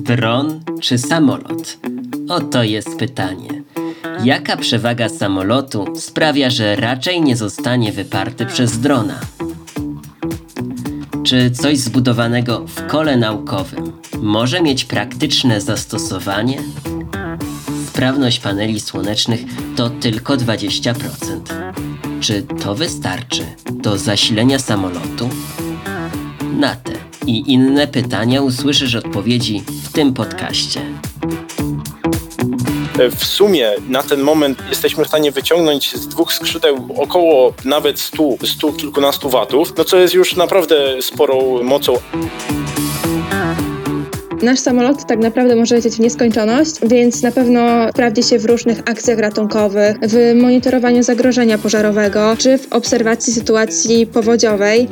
Dron 0.00 0.60
czy 0.80 0.98
samolot? 0.98 1.78
Oto 2.28 2.62
jest 2.62 2.96
pytanie. 2.96 3.62
Jaka 4.24 4.56
przewaga 4.56 5.08
samolotu 5.08 5.96
sprawia, 5.96 6.50
że 6.50 6.76
raczej 6.76 7.22
nie 7.22 7.36
zostanie 7.36 7.92
wyparty 7.92 8.46
przez 8.46 8.78
drona? 8.78 9.20
Czy 11.24 11.50
coś 11.50 11.78
zbudowanego 11.78 12.66
w 12.66 12.86
kole 12.86 13.16
naukowym 13.16 13.92
może 14.18 14.62
mieć 14.62 14.84
praktyczne 14.84 15.60
zastosowanie? 15.60 16.58
Sprawność 17.88 18.40
paneli 18.40 18.80
słonecznych 18.80 19.40
to 19.76 19.90
tylko 19.90 20.36
20%. 20.36 20.94
Czy 22.20 22.42
to 22.42 22.74
wystarczy 22.74 23.42
do 23.72 23.98
zasilenia 23.98 24.58
samolotu? 24.58 25.28
Na 26.58 26.74
te 26.74 26.92
i 27.26 27.52
inne 27.52 27.86
pytania 27.86 28.42
usłyszysz 28.42 28.94
odpowiedzi 28.94 29.62
tym 29.96 30.14
podcaście. 30.14 30.80
W 33.16 33.24
sumie 33.24 33.72
na 33.88 34.02
ten 34.02 34.20
moment 34.20 34.58
jesteśmy 34.68 35.04
w 35.04 35.08
stanie 35.08 35.32
wyciągnąć 35.32 35.96
z 35.96 36.08
dwóch 36.08 36.32
skrzydeł 36.32 36.88
około 36.96 37.54
nawet 37.64 38.00
100, 38.00 38.24
100 38.44 38.72
kilkunastu 38.72 39.28
watów, 39.28 39.72
no 39.78 39.84
co 39.84 39.96
jest 39.96 40.14
już 40.14 40.36
naprawdę 40.36 41.02
sporą 41.02 41.62
mocą. 41.62 41.98
Nasz 44.42 44.58
samolot 44.58 45.06
tak 45.06 45.18
naprawdę 45.18 45.56
może 45.56 45.74
lecieć 45.74 45.94
w 45.94 46.00
nieskończoność, 46.00 46.74
więc 46.82 47.22
na 47.22 47.32
pewno 47.32 47.88
sprawdzi 47.90 48.22
się 48.22 48.38
w 48.38 48.44
różnych 48.44 48.78
akcjach 48.78 49.18
ratunkowych, 49.18 49.96
w 50.02 50.34
monitorowaniu 50.34 51.02
zagrożenia 51.02 51.58
pożarowego 51.58 52.36
czy 52.38 52.58
w 52.58 52.72
obserwacji 52.72 53.32
sytuacji 53.32 54.06
powodziowej. 54.06 54.88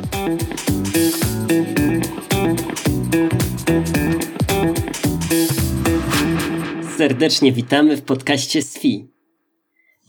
Serdecznie 7.15 7.51
witamy 7.51 7.97
w 7.97 8.01
podcaście 8.01 8.61
SFI. 8.61 9.07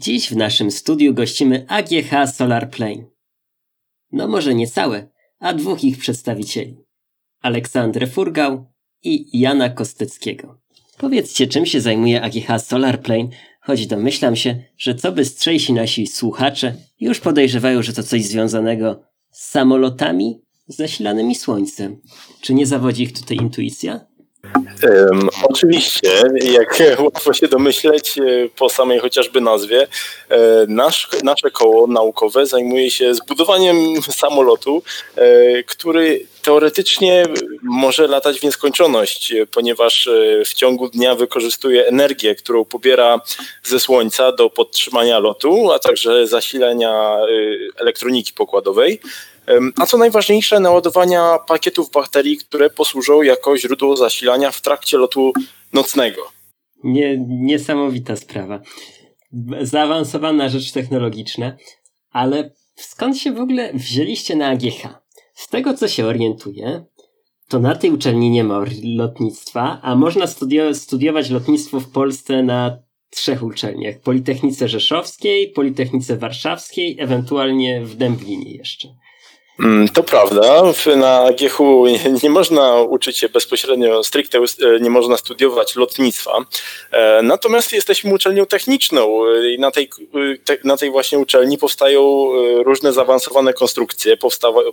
Dziś 0.00 0.30
w 0.30 0.36
naszym 0.36 0.70
studiu 0.70 1.14
gościmy 1.14 1.64
AGH 1.68 2.34
Solar 2.34 2.70
Plane. 2.70 3.04
No 4.12 4.28
może 4.28 4.54
nie 4.54 4.66
całe, 4.66 5.08
a 5.38 5.54
dwóch 5.54 5.84
ich 5.84 5.98
przedstawicieli. 5.98 6.76
Aleksandrę 7.40 8.06
Furgał 8.06 8.66
i 9.02 9.40
Jana 9.40 9.68
Kosteckiego. 9.68 10.60
Powiedzcie, 10.98 11.46
czym 11.46 11.66
się 11.66 11.80
zajmuje 11.80 12.22
AGH 12.22 12.60
Solar 12.62 13.02
Plane, 13.02 13.28
choć 13.60 13.86
domyślam 13.86 14.36
się, 14.36 14.62
że 14.78 14.94
co 14.94 15.12
bystrzejsi 15.12 15.72
nasi 15.72 16.06
słuchacze 16.06 16.74
już 17.00 17.20
podejrzewają, 17.20 17.82
że 17.82 17.92
to 17.92 18.02
coś 18.02 18.24
związanego 18.24 19.02
z 19.30 19.48
samolotami 19.50 20.40
zasilanymi 20.66 21.34
słońcem. 21.34 22.00
Czy 22.40 22.54
nie 22.54 22.66
zawodzi 22.66 23.02
ich 23.02 23.12
tutaj 23.12 23.36
intuicja? 23.36 24.15
Um, 24.82 25.28
oczywiście, 25.42 26.10
jak 26.52 26.82
łatwo 27.04 27.32
się 27.32 27.48
domyśleć 27.48 28.18
e, 28.18 28.22
po 28.56 28.68
samej 28.68 28.98
chociażby 28.98 29.40
nazwie, 29.40 29.86
e, 30.28 30.38
nasz, 30.68 31.08
nasze 31.22 31.50
koło 31.50 31.86
naukowe 31.86 32.46
zajmuje 32.46 32.90
się 32.90 33.14
zbudowaniem 33.14 33.76
samolotu, 34.22 34.82
e, 35.16 35.62
który 35.62 36.26
teoretycznie 36.42 37.24
może 37.62 38.06
latać 38.06 38.40
w 38.40 38.42
nieskończoność, 38.42 39.34
ponieważ 39.52 40.08
w 40.46 40.54
ciągu 40.54 40.88
dnia 40.88 41.14
wykorzystuje 41.14 41.86
energię, 41.86 42.34
którą 42.34 42.64
pobiera 42.64 43.20
ze 43.64 43.80
słońca 43.80 44.32
do 44.32 44.50
podtrzymania 44.50 45.18
lotu, 45.18 45.72
a 45.72 45.78
także 45.78 46.26
zasilania 46.26 47.16
elektroniki 47.76 48.32
pokładowej 48.32 49.00
a 49.76 49.86
co 49.86 49.98
najważniejsze, 49.98 50.60
naładowania 50.60 51.38
pakietów 51.46 51.90
baterii, 51.90 52.36
które 52.36 52.70
posłużą 52.70 53.22
jako 53.22 53.56
źródło 53.58 53.96
zasilania 53.96 54.50
w 54.50 54.60
trakcie 54.60 54.98
lotu 54.98 55.32
nocnego. 55.72 56.22
Nie, 56.84 57.18
niesamowita 57.28 58.16
sprawa. 58.16 58.60
Zaawansowana 59.60 60.48
rzecz 60.48 60.72
technologiczna, 60.72 61.56
ale 62.10 62.54
skąd 62.76 63.18
się 63.18 63.32
w 63.32 63.40
ogóle 63.40 63.72
wzięliście 63.74 64.36
na 64.36 64.48
AGH? 64.48 64.88
Z 65.34 65.48
tego, 65.48 65.74
co 65.74 65.88
się 65.88 66.06
orientuję, 66.06 66.84
to 67.48 67.58
na 67.58 67.74
tej 67.74 67.90
uczelni 67.90 68.30
nie 68.30 68.44
ma 68.44 68.64
lotnictwa, 68.84 69.80
a 69.82 69.94
można 69.94 70.26
studiować 70.72 71.30
lotnictwo 71.30 71.80
w 71.80 71.90
Polsce 71.90 72.42
na 72.42 72.78
trzech 73.10 73.42
uczelniach. 73.42 74.00
Politechnice 74.00 74.68
Rzeszowskiej, 74.68 75.52
Politechnice 75.52 76.16
Warszawskiej, 76.16 76.96
ewentualnie 76.98 77.84
w 77.84 77.94
Dęblinie 77.94 78.52
jeszcze. 78.52 78.88
Mm, 79.60 79.88
to 79.88 80.02
prawda. 80.02 80.62
Na 80.96 81.28
GHU 81.32 81.86
nie 82.22 82.30
można 82.30 82.80
uczyć 82.80 83.18
się 83.18 83.28
bezpośrednio, 83.28 84.04
stricte 84.04 84.38
e, 84.38 84.80
nie 84.80 84.90
można 84.90 85.16
studiować 85.16 85.76
lotnictwa. 85.76 86.44
E, 86.92 87.22
natomiast 87.22 87.72
jesteśmy 87.72 88.14
uczelnią 88.14 88.46
techniczną 88.46 89.24
i 89.54 89.58
na 89.58 89.70
tej, 89.70 89.90
na 90.64 90.76
tej 90.76 90.90
właśnie 90.90 91.18
uczelni 91.18 91.58
powstają 91.58 92.00
e, 92.00 92.62
różne 92.62 92.92
zaawansowane 92.92 93.52
konstrukcje, 93.52 94.16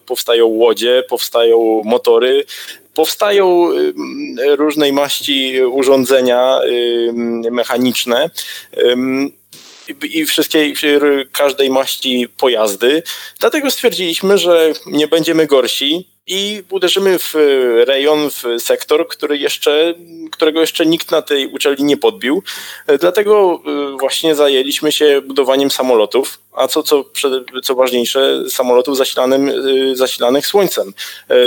powstają 0.05 0.47
łodzie, 0.47 1.03
powstają 1.09 1.81
motory, 1.85 2.45
powstają 2.93 3.69
różnej 4.57 4.93
maści 4.93 5.61
urządzenia 5.65 6.59
mechaniczne 7.51 8.29
i 10.03 10.25
wszystkiej, 10.25 10.73
każdej 11.31 11.69
maści 11.69 12.27
pojazdy. 12.37 13.03
Dlatego 13.39 13.71
stwierdziliśmy, 13.71 14.37
że 14.37 14.73
nie 14.85 15.07
będziemy 15.07 15.47
gorsi 15.47 16.07
i 16.27 16.63
uderzymy 16.69 17.19
w 17.19 17.33
rejon, 17.87 18.29
w 18.29 18.43
sektor, 18.61 19.07
który 19.07 19.37
jeszcze, 19.37 19.93
którego 20.31 20.61
jeszcze 20.61 20.85
nikt 20.85 21.11
na 21.11 21.21
tej 21.21 21.47
uczelni 21.47 21.83
nie 21.83 21.97
podbił. 21.97 22.43
Dlatego 22.99 23.61
y, 23.93 23.97
właśnie 23.97 24.35
zajęliśmy 24.35 24.91
się 24.91 25.21
budowaniem 25.21 25.71
samolotów, 25.71 26.39
a 26.53 26.67
co, 26.67 26.83
co, 26.83 27.05
co 27.63 27.75
ważniejsze, 27.75 28.43
samolotów 28.49 28.97
zasilanym, 28.97 29.51
zasilanych 29.93 30.47
słońcem. 30.47 30.93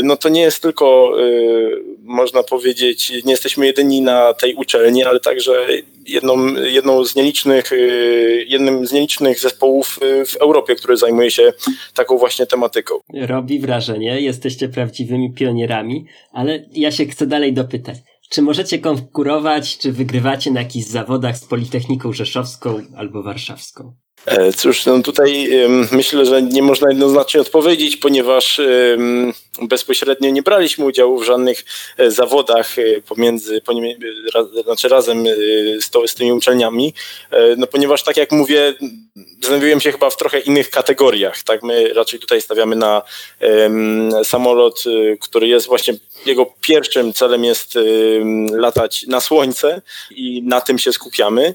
No 0.03 0.17
to 0.17 0.29
nie 0.29 0.41
jest 0.41 0.63
tylko, 0.63 1.13
można 2.03 2.43
powiedzieć, 2.43 3.13
nie 3.25 3.31
jesteśmy 3.31 3.67
jedyni 3.67 4.01
na 4.01 4.35
tej 4.35 4.55
uczelni, 4.55 5.05
ale 5.05 5.21
także 5.21 5.67
jedną, 6.07 6.55
jedną 6.55 7.05
z 7.05 7.17
nielicznych, 7.17 7.71
jednym 8.47 8.87
z 8.87 8.93
nielicznych 8.93 9.41
zespołów 9.41 10.01
w 10.27 10.37
Europie, 10.37 10.75
który 10.75 10.97
zajmuje 10.97 11.31
się 11.31 11.53
taką 11.95 12.19
właśnie 12.19 12.47
tematyką. 12.47 12.95
Robi 13.15 13.59
wrażenie, 13.59 14.21
jesteście 14.21 14.66
jesteście 14.67 14.75
prawdziwymi 14.75 15.33
pionierami, 15.33 16.07
ale 16.33 16.65
ja 16.73 16.91
się 16.91 17.07
chcę 17.07 17.27
dalej 17.27 17.53
dopytać. 17.53 17.99
Czy 18.31 18.43
możecie 18.43 18.79
konkurować, 18.79 19.79
czy 19.79 19.93
wygrywacie 19.93 20.51
na 20.51 20.61
jakichś 20.61 20.87
zawodach 20.87 21.39
z 21.39 21.45
Politechniką 21.45 22.13
Rzeszowską 22.13 22.81
albo 22.97 23.23
Warszawską? 23.23 23.97
E, 24.27 24.53
cóż, 24.53 24.87
no 24.87 25.03
tutaj 25.03 25.51
myślę, 25.93 26.27
że 26.27 26.43
nie 26.43 26.63
można 26.63 26.89
jednoznacznie 26.89 27.41
odpowiedzieć, 27.41 27.97
ponieważ 27.97 28.61
bezpośrednio 29.63 30.31
nie 30.31 30.43
braliśmy 30.43 30.85
udziału 30.85 31.19
w 31.19 31.25
żadnych 31.25 31.65
e, 31.97 32.11
zawodach 32.11 32.79
e, 32.79 33.01
pomiędzy, 33.01 33.63
znaczy 34.65 34.89
razem 34.89 35.25
z, 35.79 36.11
z 36.11 36.15
tymi 36.15 36.33
uczelniami, 36.33 36.95
no 37.57 37.67
ponieważ 37.67 38.03
tak 38.03 38.17
jak 38.17 38.33
mówię, 38.33 38.75
znajdujemy 39.45 39.81
się 39.81 39.93
chyba 39.93 40.11
w 40.11 40.17
trochę 40.17 40.41
innych 40.41 40.71
kategoriach. 40.71 41.43
Tak, 41.43 41.63
my 41.63 41.95
raczej 41.95 42.21
tutaj 42.21 42.41
stawiamy 42.41 42.77
na 42.77 43.03
samolot, 44.25 44.85
który 45.21 45.49
jest 45.49 45.67
właśnie 45.67 45.95
jego 46.27 46.55
pierwszym 46.61 47.13
celem 47.13 47.45
jest 47.45 47.75
latać 48.53 49.07
na 49.07 49.21
słońce 49.21 49.83
i 50.11 50.43
na 50.43 50.61
tym 50.61 50.79
się 50.79 50.93
skupiamy. 50.93 51.55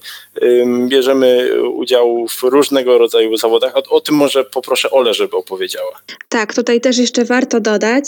Bierzemy 0.88 1.50
udział 1.70 2.28
w 2.28 2.44
różnego 2.44 2.98
rodzaju 2.98 3.38
zawodach. 3.38 3.78
O, 3.78 3.84
o, 3.90 4.02
tym 4.02 4.16
może 4.16 4.44
poproszę 4.44 4.92
Ole, 4.92 5.14
żeby 5.14 5.38
opowiedziała. 5.38 6.02
Tak, 6.30 6.54
tutaj 6.54 6.82
też 6.82 6.98
jeszcze 6.98 7.26
warto 7.26 7.60
dodać, 7.60 8.06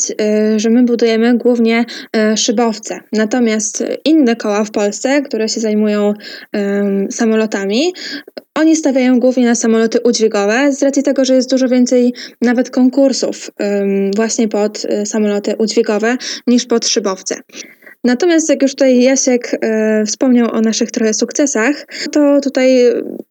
y, 0.56 0.60
że 0.60 0.70
my 0.70 0.84
budujemy 0.84 1.38
głównie 1.38 1.86
y, 2.34 2.38
szybowce. 2.38 3.00
Natomiast 3.12 3.84
inne 4.06 4.36
koła 4.36 4.64
w 4.64 4.72
Polsce, 4.72 5.22
które 5.22 5.50
się 5.50 5.60
zajmują 5.60 6.14
samolotami, 7.12 7.94
oni 8.56 8.76
stawiają 8.76 9.20
głównie 9.20 9.46
na 9.46 9.56
samoloty 9.56 10.00
udźwigowe, 10.04 10.72
z 10.72 10.84
racji 10.84 11.04
tego, 11.04 11.26
że 11.26 11.36
jest 11.36 11.50
dużo 11.50 11.68
więcej 11.68 12.14
nawet 12.42 12.70
konkursów 12.70 13.52
właśnie 14.16 14.48
pod 14.48 14.86
y, 14.86 15.06
samoloty 15.06 15.56
udźwigowe 15.58 16.18
niż 16.54 16.66
pod 16.66 16.88
szybowce. 16.88 17.36
Natomiast 18.04 18.50
jak 18.50 18.62
już 18.62 18.72
tutaj 18.72 19.02
Jasiek 19.02 19.58
e, 19.62 20.06
wspomniał 20.06 20.52
o 20.52 20.62
naszych 20.62 20.92
trochę 20.92 21.14
sukcesach, 21.14 21.86
to 22.12 22.42
tutaj 22.42 22.80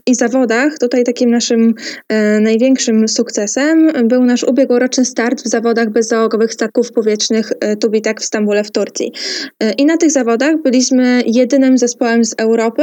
i 0.07 0.15
zawodach, 0.15 0.79
tutaj 0.79 1.05
takim 1.05 1.31
naszym 1.31 1.75
e, 2.09 2.41
największym 2.41 3.09
sukcesem 3.09 3.93
był 4.05 4.25
nasz 4.25 4.43
ubiegłoroczny 4.43 5.05
start 5.05 5.43
w 5.43 5.49
zawodach 5.49 5.91
bezzałogowych 5.91 6.53
statków 6.53 6.93
powietrznych 6.93 7.53
e, 7.61 7.77
Tubitek 7.77 8.21
w 8.21 8.25
Stambule 8.25 8.65
w 8.65 8.71
Turcji. 8.71 9.13
E, 9.61 9.73
I 9.73 9.87
na 9.87 9.97
tych 9.97 10.11
zawodach 10.11 10.63
byliśmy 10.63 11.23
jedynym 11.27 11.79
zespołem 11.79 12.25
z 12.25 12.35
Europy, 12.39 12.83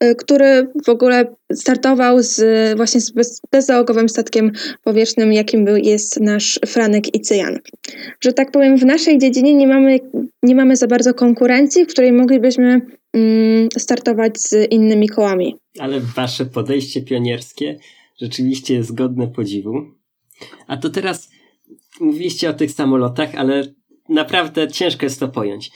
e, 0.00 0.14
który 0.14 0.66
w 0.86 0.88
ogóle 0.88 1.24
startował 1.52 2.22
z, 2.22 2.42
właśnie 2.76 3.00
z 3.00 3.10
bez, 3.10 3.40
bezzałogowym 3.52 4.08
statkiem 4.08 4.52
powietrznym, 4.84 5.32
jakim 5.32 5.64
był, 5.64 5.76
jest 5.76 6.20
nasz 6.20 6.60
Franek 6.66 7.14
i 7.14 7.20
Cyjan. 7.20 7.58
Że 8.20 8.32
tak 8.32 8.50
powiem, 8.50 8.76
w 8.76 8.84
naszej 8.84 9.18
dziedzinie 9.18 9.54
nie 9.54 9.66
mamy, 9.66 9.98
nie 10.42 10.54
mamy 10.54 10.76
za 10.76 10.86
bardzo 10.86 11.14
konkurencji, 11.14 11.84
w 11.84 11.88
której 11.88 12.12
moglibyśmy 12.12 12.80
startować 13.78 14.38
z 14.38 14.72
innymi 14.72 15.08
kołami. 15.08 15.56
Ale 15.78 16.00
wasze 16.00 16.46
podejście 16.46 17.02
pionierskie 17.02 17.78
rzeczywiście 18.20 18.74
jest 18.74 18.94
godne 18.94 19.28
podziwu. 19.28 19.82
A 20.66 20.76
to 20.76 20.90
teraz 20.90 21.30
mówiliście 22.00 22.50
o 22.50 22.54
tych 22.54 22.70
samolotach, 22.70 23.34
ale 23.34 23.74
naprawdę 24.08 24.68
ciężko 24.68 25.06
jest 25.06 25.20
to 25.20 25.28
pojąć. 25.28 25.70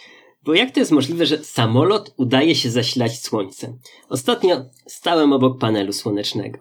Bo 0.45 0.55
jak 0.55 0.71
to 0.71 0.81
jest 0.81 0.93
możliwe, 0.93 1.27
że 1.27 1.45
samolot 1.45 2.15
udaje 2.17 2.55
się 2.55 2.71
zasilać 2.71 3.23
słońcem? 3.23 3.79
Ostatnio 4.09 4.65
stałem 4.87 5.33
obok 5.33 5.59
panelu 5.59 5.93
słonecznego. 5.93 6.59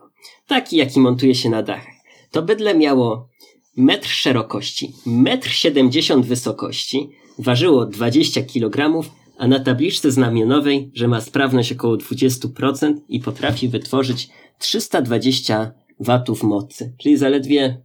Taki, 0.47 0.77
jaki 0.77 0.99
montuje 0.99 1.35
się 1.35 1.49
na 1.49 1.63
dachach. 1.63 1.95
To 2.31 2.41
bydle 2.41 2.75
miało 2.75 3.29
metr 3.77 4.07
szerokości, 4.07 4.93
metr 5.05 5.49
siedemdziesiąt 5.49 6.25
wysokości, 6.25 7.09
ważyło 7.39 7.85
20 7.85 8.41
kg, 8.41 9.03
a 9.38 9.47
na 9.47 9.59
tabliczce 9.59 10.12
znamionowej, 10.12 10.91
że 10.94 11.07
ma 11.07 11.21
sprawność 11.21 11.71
około 11.71 11.97
20% 11.97 12.94
i 13.09 13.19
potrafi 13.19 13.69
wytworzyć 13.69 14.30
320 14.59 15.71
watów 16.00 16.44
mocy, 16.44 16.94
czyli 16.97 17.18
zaledwie 17.18 17.81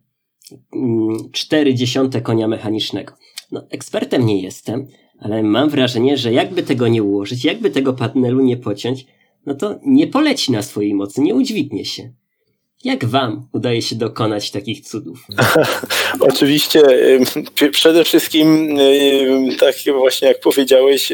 0,4 0.72 1.98
mm, 2.00 2.22
konia 2.22 2.48
mechanicznego. 2.48 3.14
No, 3.52 3.66
ekspertem 3.70 4.26
nie 4.26 4.42
jestem, 4.42 4.86
ale 5.18 5.42
mam 5.42 5.68
wrażenie, 5.68 6.16
że 6.16 6.32
jakby 6.32 6.62
tego 6.62 6.88
nie 6.88 7.02
ułożyć, 7.02 7.44
jakby 7.44 7.70
tego 7.70 7.92
panelu 7.92 8.40
nie 8.40 8.56
pociąć, 8.56 9.06
no 9.46 9.54
to 9.54 9.80
nie 9.86 10.06
poleci 10.06 10.52
na 10.52 10.62
swojej 10.62 10.94
mocy, 10.94 11.20
nie 11.20 11.34
udźwignie 11.34 11.84
się. 11.84 12.12
Jak 12.84 13.04
wam 13.04 13.48
udaje 13.52 13.82
się 13.82 13.96
dokonać 13.96 14.50
takich 14.50 14.80
cudów? 14.80 15.18
Oczywiście 16.30 16.82
przede 17.72 18.04
wszystkim 18.04 18.78
tak 19.60 19.74
właśnie 19.98 20.28
jak 20.28 20.40
powiedziałeś, 20.40 21.12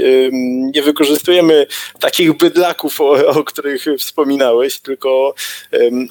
nie 0.74 0.82
wykorzystujemy 0.82 1.66
takich 2.00 2.36
bydlaków, 2.36 3.00
o, 3.00 3.26
o 3.26 3.44
których 3.44 3.84
wspominałeś, 3.98 4.80
tylko 4.80 5.34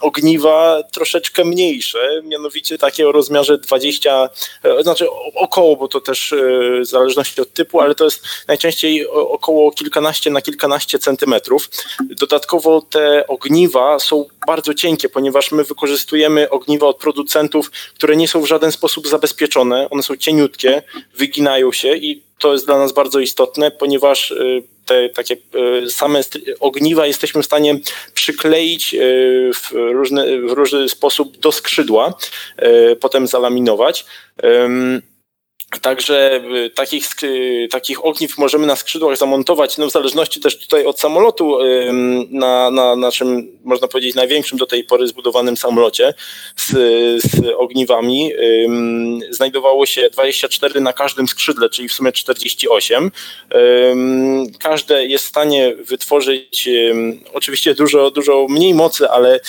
ogniwa 0.01 0.83
troszeczkę 0.91 1.45
mniejsze, 1.45 2.21
mianowicie 2.23 2.77
takie 2.77 3.07
o 3.07 3.11
rozmiarze 3.11 3.57
20, 3.57 4.29
e, 4.63 4.83
znaczy 4.83 5.05
około, 5.35 5.75
bo 5.75 5.87
to 5.87 6.01
też 6.01 6.33
e, 6.33 6.37
w 6.81 6.85
zależności 6.85 7.41
od 7.41 7.53
typu, 7.53 7.79
ale 7.79 7.95
to 7.95 8.03
jest 8.03 8.23
najczęściej 8.47 9.07
około 9.07 9.71
kilkanaście 9.71 10.29
na 10.29 10.41
kilkanaście 10.41 10.99
centymetrów. 10.99 11.69
Dodatkowo 12.09 12.81
te 12.81 13.27
ogniwa 13.27 13.99
są 13.99 14.25
bardzo 14.47 14.73
cienkie, 14.73 15.09
ponieważ 15.09 15.42
ponieważ 15.43 15.51
my 15.51 15.63
wykorzystujemy 15.63 16.49
ogniwa 16.49 16.87
od 16.87 16.97
producentów, 16.97 17.71
które 17.71 18.15
nie 18.15 18.27
są 18.27 18.41
w 18.41 18.45
żaden 18.45 18.71
sposób 18.71 19.07
zabezpieczone. 19.07 19.89
One 19.89 20.03
są 20.03 20.17
cieniutkie, 20.17 20.81
wyginają 21.15 21.71
się 21.71 21.95
i 21.95 22.21
to 22.39 22.53
jest 22.53 22.65
dla 22.65 22.77
nas 22.77 22.93
bardzo 22.93 23.19
istotne, 23.19 23.71
ponieważ 23.71 24.31
y, 24.31 24.63
te 24.85 25.09
takie 25.09 25.37
y, 25.83 25.89
same 25.91 26.21
ogniwa 26.59 27.07
jesteśmy 27.07 27.41
w 27.41 27.45
stanie 27.45 27.79
przykleić 28.13 28.93
y, 28.93 29.51
w 29.53 29.71
w 30.47 30.51
różny 30.51 30.89
sposób 30.89 31.37
do 31.37 31.51
skrzydła, 31.51 32.13
potem 32.99 33.27
zalaminować. 33.27 34.05
Także 35.81 36.41
y, 36.65 36.69
takich, 36.69 37.09
takich 37.71 38.05
ogniw 38.05 38.37
możemy 38.37 38.67
na 38.67 38.75
skrzydłach 38.75 39.17
zamontować, 39.17 39.77
no 39.77 39.87
w 39.87 39.91
zależności 39.91 40.39
też 40.39 40.59
tutaj 40.59 40.85
od 40.85 40.99
samolotu, 40.99 41.57
na, 42.29 42.71
na 42.71 42.95
naszym, 42.95 43.59
można 43.63 43.87
powiedzieć, 43.87 44.15
największym 44.15 44.57
do 44.57 44.65
tej 44.65 44.83
pory 44.83 45.07
zbudowanym 45.07 45.57
samolocie 45.57 46.13
z, 46.55 46.71
z 47.23 47.53
ogniwami 47.57 48.31
znajdowało 49.29 49.85
się 49.85 50.09
24 50.09 50.81
na 50.81 50.93
każdym 50.93 51.27
skrzydle, 51.27 51.69
czyli 51.69 51.89
w 51.89 51.93
sumie 51.93 52.11
48. 52.11 53.11
Każde 54.59 55.05
jest 55.05 55.25
w 55.25 55.27
stanie 55.27 55.75
wytworzyć 55.75 56.69
oczywiście 57.33 57.75
dużo, 57.75 58.11
dużo 58.11 58.47
mniej 58.49 58.73
mocy, 58.73 59.09
ale 59.09 59.39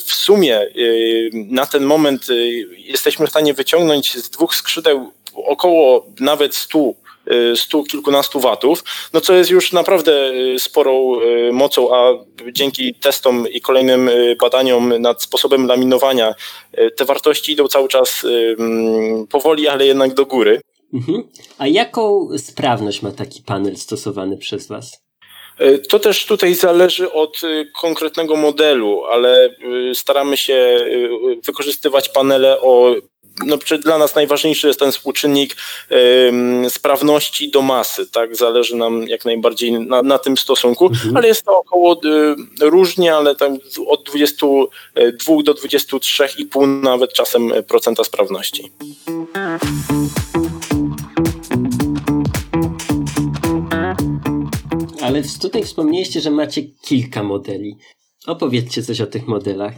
w 0.00 0.12
sumie 0.12 0.66
na 1.34 1.66
ten 1.66 1.84
moment 1.84 2.26
jesteśmy 2.76 3.26
w 3.26 3.30
stanie 3.30 3.54
wyciągnąć 3.54 4.14
z 4.14 4.30
dwóch 4.30 4.54
skrzydeł 4.54 5.12
około 5.34 6.06
nawet 6.20 6.54
100 6.54 6.94
stu 7.54 7.80
y, 7.80 7.84
kilkunastu 7.84 8.40
watów, 8.40 8.84
no 9.12 9.20
co 9.20 9.34
jest 9.34 9.50
już 9.50 9.72
naprawdę 9.72 10.30
y, 10.30 10.58
sporą 10.58 11.20
y, 11.20 11.52
mocą, 11.52 11.94
a 11.94 12.12
dzięki 12.52 12.94
testom 12.94 13.48
i 13.48 13.60
kolejnym 13.60 14.10
badaniom 14.40 15.02
nad 15.02 15.22
sposobem 15.22 15.66
laminowania 15.66 16.34
te 16.96 17.04
wartości 17.04 17.52
idą 17.52 17.68
cały 17.68 17.88
czas 17.88 18.26
mm, 18.58 19.26
powoli, 19.26 19.68
ale 19.68 19.86
jednak 19.86 20.14
do 20.14 20.26
góry. 20.26 20.60
Mhm. 20.94 21.28
A 21.58 21.66
jaką 21.66 22.28
sprawność 22.38 23.02
ma 23.02 23.10
taki 23.10 23.42
panel 23.42 23.76
stosowany 23.76 24.36
przez 24.36 24.68
Was? 24.68 25.04
To 25.88 25.98
też 25.98 26.26
tutaj 26.26 26.54
zależy 26.54 27.12
od 27.12 27.40
konkretnego 27.80 28.36
modelu, 28.36 29.04
ale 29.04 29.56
staramy 29.94 30.36
się 30.36 30.78
wykorzystywać 31.44 32.08
panele 32.08 32.60
o 32.60 32.94
no, 33.46 33.56
dla 33.84 33.98
nas 33.98 34.14
najważniejszy 34.14 34.66
jest 34.66 34.80
ten 34.80 34.92
współczynnik 34.92 35.56
sprawności 36.68 37.50
do 37.50 37.62
masy, 37.62 38.06
tak? 38.06 38.36
Zależy 38.36 38.76
nam 38.76 39.08
jak 39.08 39.24
najbardziej 39.24 39.72
na, 39.72 40.02
na 40.02 40.18
tym 40.18 40.36
stosunku, 40.36 40.86
mhm. 40.86 41.16
ale 41.16 41.28
jest 41.28 41.44
to 41.44 41.58
około 41.58 41.94
y, 41.94 42.36
różnie, 42.60 43.14
ale 43.14 43.34
tam 43.34 43.58
od 43.86 44.04
22 44.04 45.42
do 45.44 45.54
23,5 45.54 46.82
nawet 46.82 47.12
czasem 47.12 47.52
procenta 47.68 48.04
sprawności. 48.04 48.72
Ale 55.02 55.22
tutaj 55.42 55.64
wspomnieliście, 55.64 56.20
że 56.20 56.30
macie 56.30 56.62
kilka 56.62 57.22
modeli. 57.22 57.76
Opowiedzcie 58.26 58.82
coś 58.82 59.00
o 59.00 59.06
tych 59.06 59.26
modelach. 59.26 59.74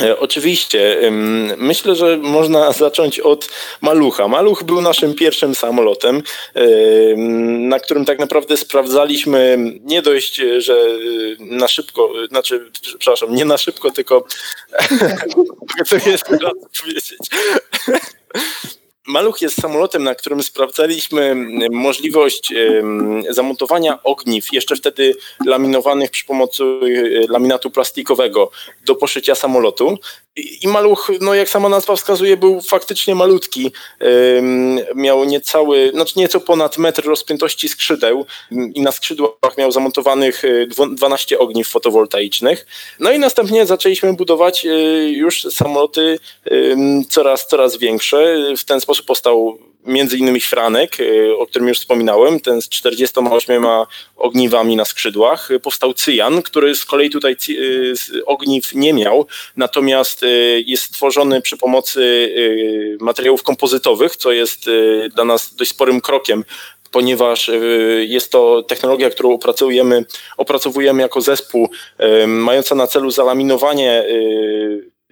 E, 0.00 0.18
oczywiście. 0.18 1.10
Myślę, 1.56 1.94
że 1.94 2.16
można 2.16 2.72
zacząć 2.84 3.20
od 3.20 3.48
Malucha. 3.80 4.28
Maluch 4.28 4.64
był 4.64 4.80
naszym 4.80 5.14
pierwszym 5.14 5.54
samolotem, 5.54 6.22
na 7.58 7.80
którym 7.80 8.04
tak 8.04 8.18
naprawdę 8.18 8.56
sprawdzaliśmy 8.56 9.58
nie 9.80 10.02
dość, 10.02 10.40
że 10.58 10.74
y, 10.74 11.36
na 11.40 11.68
szybko, 11.68 12.12
znaczy, 12.28 12.70
przepraszam, 12.98 13.34
nie 13.34 13.44
na 13.44 13.58
szybko, 13.58 13.90
tylko 13.90 14.26
to 15.90 16.10
jest 16.10 16.28
raz 16.30 16.52
powiedzieć. 16.80 17.18
Maluch 19.06 19.42
jest 19.42 19.60
samolotem, 19.60 20.04
na 20.04 20.14
którym 20.14 20.42
sprawdzaliśmy 20.42 21.34
możliwość 21.70 22.54
zamontowania 23.30 24.02
ogniw, 24.02 24.52
jeszcze 24.52 24.76
wtedy 24.76 25.16
laminowanych 25.46 26.10
przy 26.10 26.24
pomocy 26.24 26.64
e, 26.64 27.32
laminatu 27.32 27.70
plastikowego 27.70 28.50
do 28.86 28.94
poszycia 28.94 29.34
samolotu. 29.34 29.98
I 30.36 30.68
maluch, 30.68 31.10
no 31.20 31.34
jak 31.34 31.48
sama 31.48 31.68
nazwa 31.68 31.96
wskazuje, 31.96 32.36
był 32.36 32.60
faktycznie 32.60 33.14
malutki. 33.14 33.72
Miał 34.94 35.24
niecały, 35.24 35.90
znaczy 35.94 36.18
nieco 36.18 36.40
ponad 36.40 36.78
metr 36.78 37.04
rozpiętości 37.04 37.68
skrzydeł 37.68 38.26
i 38.74 38.82
na 38.82 38.92
skrzydłach 38.92 39.58
miał 39.58 39.72
zamontowanych 39.72 40.42
12 40.94 41.36
e, 41.36 41.38
ogniw 41.38 41.68
fotowoltaicznych. 41.68 42.66
No 43.00 43.12
i 43.12 43.18
następnie 43.18 43.66
zaczęliśmy 43.66 44.12
budować 44.12 44.66
e, 44.66 44.70
już 45.08 45.42
samoloty 45.42 46.18
coraz, 47.08 47.46
coraz 47.46 47.76
większe. 47.76 48.36
W 48.58 48.64
ten 48.64 48.80
sposób 48.80 49.06
powstał 49.06 49.58
między 49.86 50.16
innymi 50.16 50.40
Franek, 50.40 51.00
y, 51.00 51.36
o 51.36 51.46
którym 51.46 51.68
już 51.68 51.78
wspominałem, 51.78 52.40
ten 52.40 52.62
z 52.62 52.68
48 52.68 53.64
ogniwami 54.16 54.76
na 54.76 54.84
skrzydłach. 54.84 55.48
Powstał 55.62 55.94
Cyjan, 55.94 56.42
który 56.42 56.74
z 56.74 56.84
kolei 56.84 57.10
tutaj 57.10 57.36
y, 57.48 57.94
ogniw 58.26 58.74
nie 58.74 58.92
miał, 58.92 59.26
natomiast 59.56 60.22
y, 60.22 60.64
jest 60.66 60.82
stworzony 60.82 61.40
przy 61.40 61.56
pomocy 61.56 62.02
materiałów 63.00 63.42
kompozytowych, 63.42 64.16
co 64.16 64.32
jest 64.32 64.70
dla 65.14 65.24
nas 65.24 65.54
dość 65.54 65.70
sporym 65.70 66.00
krokiem 66.00 66.44
ponieważ 66.90 67.50
jest 68.00 68.32
to 68.32 68.62
technologia, 68.62 69.10
którą 69.10 69.32
opracowujemy, 69.32 70.04
opracowujemy 70.36 71.02
jako 71.02 71.20
zespół, 71.20 71.68
mająca 72.26 72.74
na 72.74 72.86
celu 72.86 73.10
zalaminowanie 73.10 74.04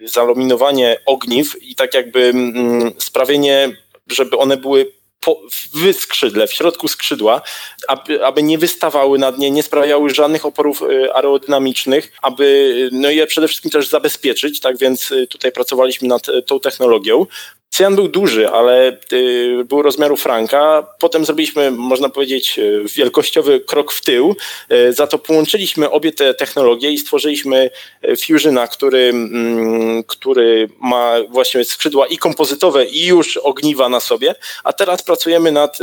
zalaminowanie 0.05 0.97
ogniw 1.05 1.63
i 1.63 1.75
tak 1.75 1.93
jakby 1.93 2.23
mm, 2.23 2.91
sprawienie 2.97 3.69
żeby 4.11 4.37
one 4.37 4.57
były 4.57 4.91
po, 5.21 5.41
w 5.51 5.93
skrzydle, 5.93 6.47
w 6.47 6.53
środku 6.53 6.87
skrzydła, 6.87 7.41
aby, 7.87 8.25
aby 8.25 8.43
nie 8.43 8.57
wystawały 8.57 9.19
nad 9.19 9.37
nie, 9.37 9.51
nie 9.51 9.63
sprawiały 9.63 10.09
żadnych 10.09 10.45
oporów 10.45 10.81
y, 10.81 11.13
aerodynamicznych, 11.13 12.11
aby 12.21 12.89
no 12.91 13.09
je 13.09 13.27
przede 13.27 13.47
wszystkim 13.47 13.71
też 13.71 13.87
zabezpieczyć, 13.87 14.59
tak 14.59 14.77
więc 14.77 15.11
y, 15.11 15.27
tutaj 15.27 15.51
pracowaliśmy 15.51 16.07
nad 16.07 16.29
y, 16.29 16.41
tą 16.41 16.59
technologią. 16.59 17.25
Cyjan 17.73 17.95
był 17.95 18.07
duży, 18.07 18.49
ale 18.49 18.97
y, 19.13 19.65
był 19.65 19.81
rozmiaru 19.81 20.17
franka. 20.17 20.87
Potem 20.99 21.25
zrobiliśmy, 21.25 21.71
można 21.71 22.09
powiedzieć, 22.09 22.59
y, 22.59 22.83
wielkościowy 22.95 23.59
krok 23.59 23.93
w 23.93 24.01
tył. 24.01 24.35
Y, 24.71 24.93
za 24.93 25.07
to 25.07 25.17
połączyliśmy 25.17 25.89
obie 25.89 26.11
te 26.11 26.33
technologie 26.33 26.91
i 26.91 26.97
stworzyliśmy 26.97 27.69
Fusiona, 28.25 28.67
który, 28.67 29.09
mm, 29.09 30.03
który 30.03 30.69
ma 30.79 31.15
właśnie 31.29 31.63
skrzydła 31.63 32.07
i 32.07 32.17
kompozytowe, 32.17 32.85
i 32.85 33.05
już 33.05 33.37
ogniwa 33.37 33.89
na 33.89 33.99
sobie. 33.99 34.35
A 34.63 34.73
teraz 34.73 35.03
pracujemy 35.03 35.51
nad, 35.51 35.77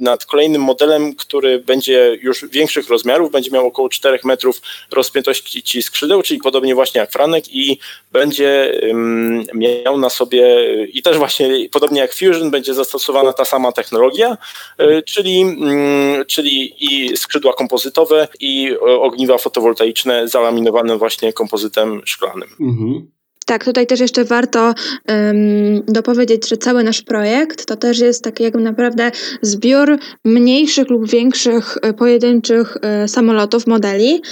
nad 0.00 0.26
kolejnym 0.26 0.62
modelem, 0.62 1.14
który 1.14 1.58
będzie 1.58 2.18
już 2.22 2.44
większych 2.44 2.88
rozmiarów, 2.88 3.32
będzie 3.32 3.50
miał 3.50 3.66
około 3.66 3.88
4 3.88 4.18
metrów 4.24 4.62
rozpiętości 4.90 5.82
skrzydeł, 5.82 6.22
czyli 6.22 6.40
podobnie 6.40 6.74
właśnie 6.74 7.00
jak 7.00 7.12
Franek 7.12 7.44
i 7.54 7.78
będzie 8.12 8.80
miał 9.54 9.98
na 9.98 10.10
sobie 10.10 10.46
i 10.92 11.02
też 11.02 11.18
właśnie 11.18 11.68
podobnie 11.72 12.00
jak 12.00 12.14
Fusion 12.14 12.50
będzie 12.50 12.74
zastosowana 12.74 13.32
ta 13.32 13.44
sama 13.44 13.72
technologia, 13.72 14.36
e, 14.78 15.02
czyli, 15.02 15.40
mm, 15.40 16.24
czyli 16.26 16.74
i 16.84 17.16
skrzydła 17.16 17.52
kompozytowe 17.52 18.28
i 18.40 18.72
e, 18.72 18.78
ogniwa 18.80 19.38
fotowoltaiczne 19.38 20.28
zalaminowane 20.28 20.96
właśnie 20.98 21.32
kompozytem 21.32 22.02
szklanym. 22.04 22.48
Mhm. 22.60 23.15
Tak, 23.46 23.64
tutaj 23.64 23.86
też 23.86 24.00
jeszcze 24.00 24.24
warto 24.24 24.74
um, 25.08 25.82
dopowiedzieć, 25.88 26.48
że 26.48 26.56
cały 26.56 26.84
nasz 26.84 27.02
projekt 27.02 27.66
to 27.66 27.76
też 27.76 27.98
jest 27.98 28.24
taki 28.24 28.44
jakby 28.44 28.60
naprawdę 28.60 29.10
zbiór 29.42 29.98
mniejszych 30.24 30.90
lub 30.90 31.08
większych 31.08 31.78
e, 31.82 31.92
pojedynczych 31.92 32.76
y, 33.04 33.08
samolotów, 33.08 33.66
modeli, 33.66 34.22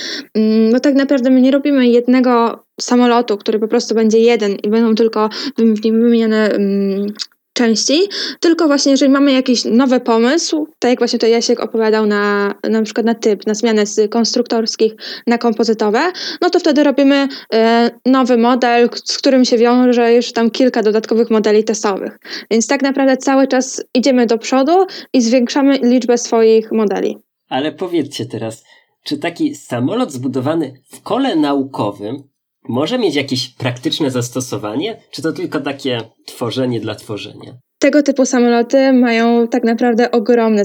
bo 0.72 0.80
tak 0.80 0.94
naprawdę 0.94 1.30
my 1.30 1.40
nie 1.40 1.50
robimy 1.50 1.88
jednego 1.88 2.64
samolotu, 2.80 3.36
który 3.36 3.58
po 3.58 3.68
prostu 3.68 3.94
będzie 3.94 4.18
jeden 4.18 4.54
i 4.54 4.68
będą 4.68 4.94
tylko 4.94 5.28
w 5.58 5.84
nim 5.84 6.02
wymienione 6.02 6.50
um, 6.52 7.06
częściej, 7.54 8.08
tylko 8.40 8.66
właśnie 8.66 8.92
jeżeli 8.92 9.12
mamy 9.12 9.32
jakiś 9.32 9.64
nowy 9.64 10.00
pomysł, 10.00 10.68
tak 10.78 10.90
jak 10.90 10.98
właśnie 10.98 11.18
to 11.18 11.26
Jasiek 11.26 11.60
opowiadał 11.60 12.06
na, 12.06 12.54
na 12.70 12.82
przykład 12.82 13.06
na 13.06 13.14
typ, 13.14 13.46
na 13.46 13.54
zmianę 13.54 13.86
z 13.86 14.10
konstruktorskich 14.10 14.92
na 15.26 15.38
kompozytowe, 15.38 16.12
no 16.40 16.50
to 16.50 16.60
wtedy 16.60 16.84
robimy 16.84 17.28
e, 17.54 17.90
nowy 18.06 18.36
model, 18.36 18.88
z 19.04 19.18
którym 19.18 19.44
się 19.44 19.58
wiąże 19.58 20.14
już 20.14 20.32
tam 20.32 20.50
kilka 20.50 20.82
dodatkowych 20.82 21.30
modeli 21.30 21.64
testowych. 21.64 22.18
Więc 22.50 22.66
tak 22.66 22.82
naprawdę 22.82 23.16
cały 23.16 23.46
czas 23.46 23.84
idziemy 23.94 24.26
do 24.26 24.38
przodu 24.38 24.86
i 25.12 25.22
zwiększamy 25.22 25.78
liczbę 25.82 26.18
swoich 26.18 26.72
modeli. 26.72 27.18
Ale 27.48 27.72
powiedzcie 27.72 28.26
teraz, 28.26 28.64
czy 29.04 29.18
taki 29.18 29.54
samolot 29.54 30.12
zbudowany 30.12 30.80
w 30.90 31.02
kole 31.02 31.36
naukowym 31.36 32.33
może 32.68 32.98
mieć 32.98 33.14
jakieś 33.14 33.48
praktyczne 33.48 34.10
zastosowanie, 34.10 35.02
czy 35.10 35.22
to 35.22 35.32
tylko 35.32 35.60
takie 35.60 36.00
tworzenie 36.26 36.80
dla 36.80 36.94
tworzenia? 36.94 37.58
Tego 37.84 38.02
typu 38.02 38.26
samoloty 38.26 38.92
mają 38.92 39.48
tak 39.48 39.64
naprawdę 39.64 40.10
ogromne, 40.10 40.62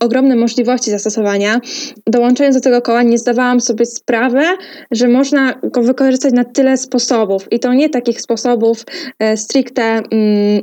ogromne 0.00 0.36
możliwości 0.36 0.90
zastosowania. 0.90 1.60
Dołączając 2.06 2.56
do 2.56 2.62
tego 2.62 2.82
koła, 2.82 3.02
nie 3.02 3.18
zdawałam 3.18 3.60
sobie 3.60 3.86
sprawy, 3.86 4.42
że 4.90 5.08
można 5.08 5.54
go 5.62 5.82
wykorzystać 5.82 6.32
na 6.32 6.44
tyle 6.44 6.76
sposobów. 6.76 7.52
I 7.52 7.60
to 7.60 7.74
nie 7.74 7.88
takich 7.88 8.20
sposobów 8.20 8.84
e, 9.18 9.36
stricte 9.36 9.82
mm, 9.82 10.02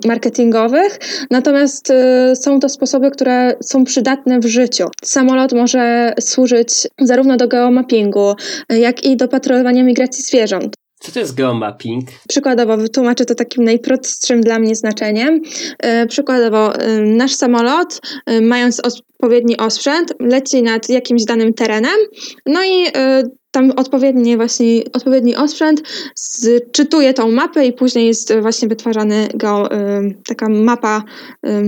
marketingowych, 0.08 1.00
natomiast 1.32 1.92
e, 1.92 2.36
są 2.36 2.60
to 2.60 2.70
sposoby, 2.70 3.12
które 3.12 3.54
są 3.64 3.84
przydatne 3.84 4.40
w 4.40 4.46
życiu. 4.46 4.86
Samolot 5.04 5.54
może 5.54 6.14
służyć 6.20 6.88
zarówno 7.02 7.38
do 7.38 7.48
geomappingu, 7.48 8.34
jak 8.70 9.04
i 9.04 9.18
do 9.18 9.28
patrolowania 9.28 9.84
migracji 9.84 10.24
zwierząt. 10.24 10.76
Co 11.00 11.12
to 11.12 11.20
jest 11.20 11.36
geomapping? 11.36 12.10
Przykładowo, 12.28 12.78
wytłumaczę 12.78 13.26
to 13.26 13.36
takim 13.36 13.64
najprostszym 13.64 14.42
dla 14.42 14.60
mnie 14.60 14.76
znaczeniem. 14.76 15.42
E, 15.80 16.08
przykładowo, 16.08 16.76
e, 16.76 17.00
nasz 17.02 17.34
samolot, 17.34 18.02
e, 18.26 18.42
mając 18.42 18.80
odpowiedni 18.80 19.58
osprzęt, 19.58 20.14
leci 20.20 20.64
nad 20.64 20.90
jakimś 20.90 21.24
danym 21.24 21.54
terenem, 21.54 21.98
no 22.46 22.64
i 22.66 22.86
tam 23.52 23.72
odpowiednie 23.72 24.38
właśnie, 24.38 24.82
odpowiedni 24.94 25.36
osprzęt 25.36 25.82
czytuje 26.72 27.14
tą 27.14 27.32
mapę 27.32 27.66
i 27.66 27.74
później 27.74 28.08
jest 28.08 28.34
właśnie 28.42 28.68
wytwarzany 28.68 29.28
go, 29.34 29.70
taka 30.28 30.50
mapa 30.50 31.04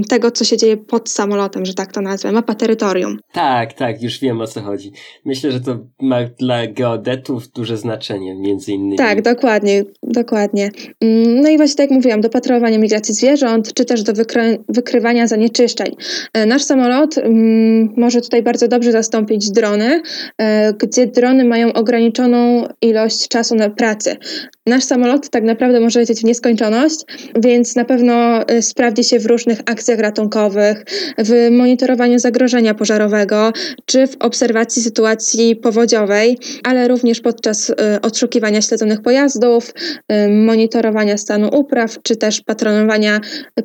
tego, 0.10 0.32
co 0.32 0.46
się 0.46 0.58
dzieje 0.58 0.78
pod 0.78 1.10
samolotem, 1.10 1.66
że 1.66 1.74
tak 1.74 1.94
to 1.94 2.02
nazwę, 2.02 2.32
mapa 2.32 2.56
terytorium. 2.56 3.20
Tak, 3.32 3.74
tak, 3.74 4.04
już 4.04 4.20
wiem 4.20 4.42
o 4.42 4.48
co 4.48 4.62
chodzi. 4.62 4.92
Myślę, 5.26 5.52
że 5.52 5.62
to 5.62 5.78
ma 6.02 6.18
dla 6.40 6.68
geodetów 6.68 7.52
duże 7.52 7.78
znaczenie, 7.78 8.36
między 8.36 8.72
innymi. 8.72 8.98
Tak, 8.98 9.22
dokładnie, 9.22 9.84
dokładnie. 10.04 10.72
Mm, 11.02 11.42
no 11.42 11.50
i 11.50 11.58
właśnie 11.58 11.76
tak 11.76 11.90
jak 11.90 11.92
mówiłam, 11.92 12.22
do 12.22 12.30
patrolowania 12.30 12.78
migracji 12.78 13.14
zwierząt, 13.14 13.74
czy 13.74 13.86
też 13.86 14.04
do 14.04 14.14
wykry 14.14 14.58
wykrywania 14.70 15.28
zanieczyszczeń. 15.28 15.96
E, 16.34 16.46
nasz 16.46 16.64
samolot 16.64 17.18
mm, 17.18 17.94
może 17.98 18.22
tutaj 18.22 18.44
bardzo 18.44 18.68
dobrze 18.68 18.92
zastąpić 18.92 19.52
drony, 19.52 20.02
e, 20.38 20.74
gdzie 20.74 21.08
drony 21.08 21.46
mają 21.46 21.71
ograniczoną 21.74 22.68
ilość 22.82 23.28
czasu 23.28 23.56
na 23.56 23.70
pracy. 23.70 24.18
Nasz 24.66 24.84
samolot 24.84 25.30
tak 25.30 25.44
naprawdę 25.44 25.80
może 25.80 26.00
lecieć 26.00 26.22
w 26.22 26.24
nieskończoność, 26.24 27.00
więc 27.44 27.76
na 27.76 27.86
pewno 27.86 28.42
y, 28.52 28.62
sprawdzi 28.62 29.04
się 29.04 29.20
w 29.20 29.26
różnych 29.26 29.60
akcjach 29.66 30.00
ratunkowych, 30.00 30.86
w 31.18 31.50
monitorowaniu 31.52 32.20
zagrożenia 32.20 32.74
pożarowego, 32.74 33.52
czy 33.86 34.08
w 34.08 34.16
obserwacji 34.20 34.82
sytuacji 34.82 35.56
powodziowej, 35.56 36.38
ale 36.64 36.88
również 36.88 37.22
podczas 37.22 37.70
y, 37.70 37.76
odszukiwania 38.02 38.62
śledzonych 38.62 39.02
pojazdów, 39.02 39.74
y, 40.12 40.30
monitorowania 40.30 41.18
stanu 41.18 41.50
upraw, 41.54 41.98
czy 42.04 42.16
też 42.16 42.42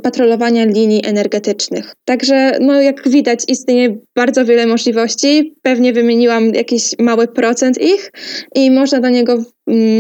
patrolowania 0.02 0.64
linii 0.64 1.06
energetycznych. 1.06 1.94
Także, 2.04 2.58
no, 2.60 2.80
jak 2.80 3.08
widać, 3.08 3.44
istnieje 3.48 3.96
bardzo 4.16 4.44
wiele 4.44 4.66
możliwości. 4.66 5.54
Pewnie 5.62 5.92
wymieniłam 5.92 6.54
jakiś 6.54 6.98
mały 6.98 7.28
procent 7.28 7.80
ich 7.80 8.12
i 8.54 8.70
można 8.70 9.00
do 9.00 9.08
niego 9.08 9.44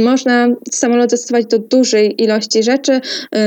można 0.04 0.48
samolot 0.72 1.10
zastosować 1.10 1.46
do 1.46 1.58
dużej 1.58 2.22
ilości 2.22 2.62
rzeczy, 2.62 3.00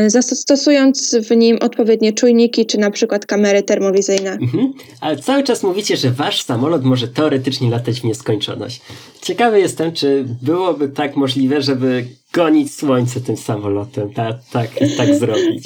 y, 0.06 0.10
zastosując 0.10 1.16
w 1.30 1.36
nim 1.36 1.58
odpowiednie 1.62 2.14
czujniki, 2.14 2.66
czy 2.66 2.78
na 2.78 2.92
przykład 2.92 3.26
kamery 3.26 3.64
termowizyjne. 3.64 4.32
Mhm. 4.32 4.74
Ale 5.02 5.18
cały 5.18 5.44
czas 5.44 5.64
mówicie, 5.64 5.98
że 5.98 6.12
wasz 6.12 6.44
samolot 6.44 6.84
może 6.84 7.08
teoretycznie 7.08 7.70
latać 7.70 8.02
w 8.02 8.04
nieskończoność. 8.04 8.82
Ciekawy 9.22 9.60
jestem, 9.60 9.92
czy 9.92 10.26
byłoby 10.42 10.90
tak 10.90 11.16
możliwe, 11.16 11.62
żeby 11.62 12.06
gonić 12.34 12.76
słońce 12.76 13.22
tym 13.22 13.38
samolotem, 13.38 14.14
tak, 14.14 14.36
tak, 14.52 14.68
tak 14.98 15.16
zrobić. 15.16 15.64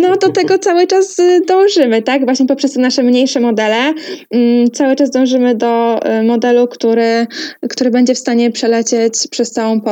No 0.00 0.16
do 0.16 0.28
tego 0.28 0.58
cały 0.58 0.86
czas 0.86 1.18
y, 1.18 1.40
dążymy, 1.48 2.02
tak? 2.02 2.24
Właśnie 2.24 2.46
poprzez 2.46 2.72
te 2.72 2.80
nasze 2.80 3.02
mniejsze 3.02 3.40
modele. 3.40 3.94
Mm, 4.30 4.70
cały 4.70 4.96
czas 4.96 5.10
dążymy 5.10 5.54
do 5.54 6.00
y, 6.20 6.22
modelu, 6.22 6.68
który, 6.68 7.26
który 7.70 7.90
będzie 7.90 8.14
w 8.14 8.18
stanie 8.18 8.50
przelecieć 8.50 9.14
przez 9.30 9.50
całą 9.50 9.80
Polskę, 9.80 9.89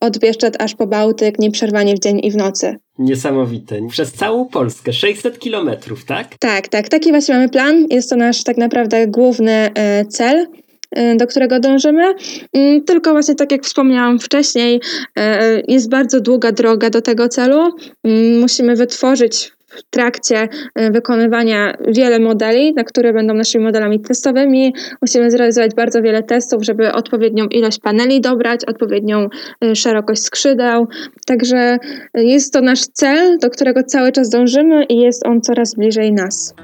od 0.00 0.18
Bieszczad 0.18 0.62
aż 0.62 0.74
po 0.74 0.86
Bałtyk, 0.86 1.38
nieprzerwanie 1.38 1.94
w 1.94 1.98
dzień 1.98 2.20
i 2.22 2.30
w 2.30 2.36
nocy. 2.36 2.76
Niesamowite. 2.98 3.88
Przez 3.90 4.12
całą 4.12 4.48
Polskę, 4.48 4.92
600 4.92 5.38
kilometrów, 5.38 6.04
tak? 6.04 6.38
Tak, 6.38 6.68
tak. 6.68 6.88
Taki 6.88 7.10
właśnie 7.10 7.34
mamy 7.34 7.48
plan. 7.48 7.86
Jest 7.90 8.10
to 8.10 8.16
nasz 8.16 8.44
tak 8.44 8.56
naprawdę 8.56 9.06
główny 9.06 9.70
y, 10.02 10.06
cel. 10.06 10.46
Y, 10.98 11.16
do 11.16 11.26
którego 11.26 11.60
dążymy. 11.60 12.14
Mm, 12.52 12.84
tylko 12.84 13.12
właśnie 13.12 13.34
tak 13.34 13.52
jak 13.52 13.64
wspomniałam 13.64 14.18
wcześniej, 14.18 14.80
y, 15.18 15.22
jest 15.68 15.90
bardzo 15.90 16.20
długa 16.20 16.52
droga 16.52 16.90
do 16.90 17.02
tego 17.02 17.28
celu. 17.28 17.70
Mm, 18.04 18.40
musimy 18.40 18.76
wytworzyć 18.76 19.52
w 19.68 19.82
trakcie 19.90 20.48
y, 20.80 20.90
wykonywania 20.90 21.74
wiele 21.88 22.18
modeli, 22.18 22.74
na 22.74 22.84
które 22.84 23.12
będą 23.12 23.34
naszymi 23.34 23.64
modelami 23.64 24.00
testowymi. 24.00 24.74
Musimy 25.02 25.30
zrealizować 25.30 25.74
bardzo 25.74 26.02
wiele 26.02 26.22
testów, 26.22 26.64
żeby 26.64 26.92
odpowiednią 26.92 27.46
ilość 27.46 27.78
paneli 27.80 28.20
dobrać, 28.20 28.64
odpowiednią 28.64 29.28
szerokość 29.74 30.22
skrzydeł. 30.22 30.86
Także 31.26 31.78
jest 32.14 32.52
to 32.52 32.60
nasz 32.60 32.80
cel, 32.80 33.38
do 33.38 33.50
którego 33.50 33.82
cały 33.82 34.12
czas 34.12 34.28
dążymy 34.28 34.84
i 34.84 34.96
jest 34.96 35.26
on 35.26 35.40
coraz 35.40 35.74
bliżej 35.74 36.12
nas. 36.12 36.54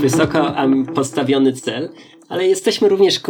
wysoko 0.00 0.54
postawiony 0.94 1.52
cel, 1.52 1.88
ale 2.28 2.46
jesteśmy 2.46 2.88
również 2.88 3.20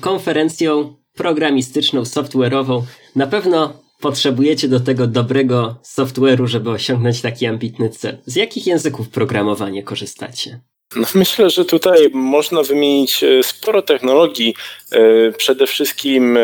konferencją 0.00 0.94
programistyczną, 1.16 2.02
software'ową. 2.02 2.82
Na 3.16 3.26
pewno 3.26 3.72
potrzebujecie 4.00 4.68
do 4.68 4.80
tego 4.80 5.06
dobrego 5.06 5.76
software'u, 5.82 6.46
żeby 6.46 6.70
osiągnąć 6.70 7.20
taki 7.20 7.46
ambitny 7.46 7.90
cel. 7.90 8.18
Z 8.26 8.36
jakich 8.36 8.66
języków 8.66 9.08
programowania 9.08 9.82
korzystacie? 9.82 10.60
No 10.96 11.06
myślę, 11.14 11.50
że 11.50 11.64
tutaj 11.64 12.10
można 12.12 12.62
wymienić 12.62 13.24
e, 13.24 13.42
sporo 13.42 13.82
technologii. 13.82 14.54
E, 14.92 15.32
przede 15.32 15.66
wszystkim, 15.66 16.36
e, 16.36 16.40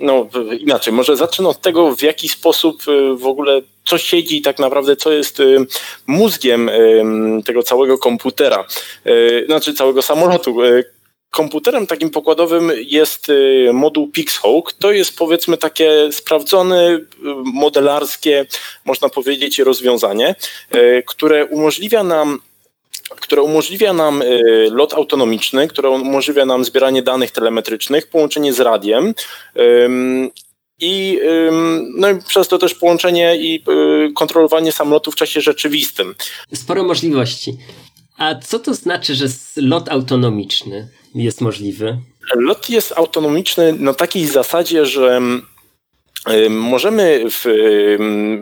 no 0.00 0.28
inaczej, 0.58 0.92
może 0.92 1.16
zacznę 1.16 1.48
od 1.48 1.60
tego, 1.60 1.96
w 1.96 2.02
jaki 2.02 2.28
sposób 2.28 2.82
w 3.16 3.26
ogóle 3.26 3.62
co 3.84 3.98
siedzi 3.98 4.42
tak 4.42 4.58
naprawdę, 4.58 4.96
co 4.96 5.12
jest 5.12 5.42
mózgiem 6.06 6.70
tego 7.44 7.62
całego 7.62 7.98
komputera, 7.98 8.64
znaczy 9.46 9.74
całego 9.74 10.02
samolotu. 10.02 10.56
Komputerem 11.36 11.86
takim 11.86 12.10
pokładowym 12.10 12.72
jest 12.76 13.26
moduł 13.72 14.08
Pixhawk. 14.08 14.72
To 14.72 14.92
jest 14.92 15.18
powiedzmy 15.18 15.56
takie 15.56 16.12
sprawdzone, 16.12 16.98
modelarskie, 17.44 18.46
można 18.84 19.08
powiedzieć, 19.08 19.58
rozwiązanie, 19.58 20.34
które 21.06 21.44
umożliwia 21.44 22.02
nam 22.02 22.38
które 23.20 23.42
umożliwia 23.42 23.92
nam 23.92 24.22
y, 24.22 24.68
lot 24.70 24.94
autonomiczny, 24.94 25.68
które 25.68 25.90
umożliwia 25.90 26.46
nam 26.46 26.64
zbieranie 26.64 27.02
danych 27.02 27.30
telemetrycznych, 27.30 28.06
połączenie 28.06 28.52
z 28.52 28.60
radiem 28.60 29.14
i, 30.80 31.20
no 31.96 32.10
i 32.10 32.22
przez 32.28 32.48
to 32.48 32.58
też 32.58 32.74
połączenie 32.74 33.36
i 33.36 33.62
y, 34.08 34.12
kontrolowanie 34.12 34.72
samolotu 34.72 35.10
w 35.10 35.16
czasie 35.16 35.40
rzeczywistym. 35.40 36.14
Sporo 36.54 36.84
możliwości. 36.84 37.56
A 38.18 38.34
co 38.34 38.58
to 38.58 38.74
znaczy, 38.74 39.14
że 39.14 39.26
lot 39.56 39.88
autonomiczny 39.88 40.88
jest 41.14 41.40
możliwy? 41.40 41.98
Lot 42.34 42.70
jest 42.70 42.92
autonomiczny 42.96 43.72
na 43.72 43.94
takiej 43.94 44.26
zasadzie, 44.26 44.86
że 44.86 45.20
Możemy 46.50 47.24
w, 47.30 47.44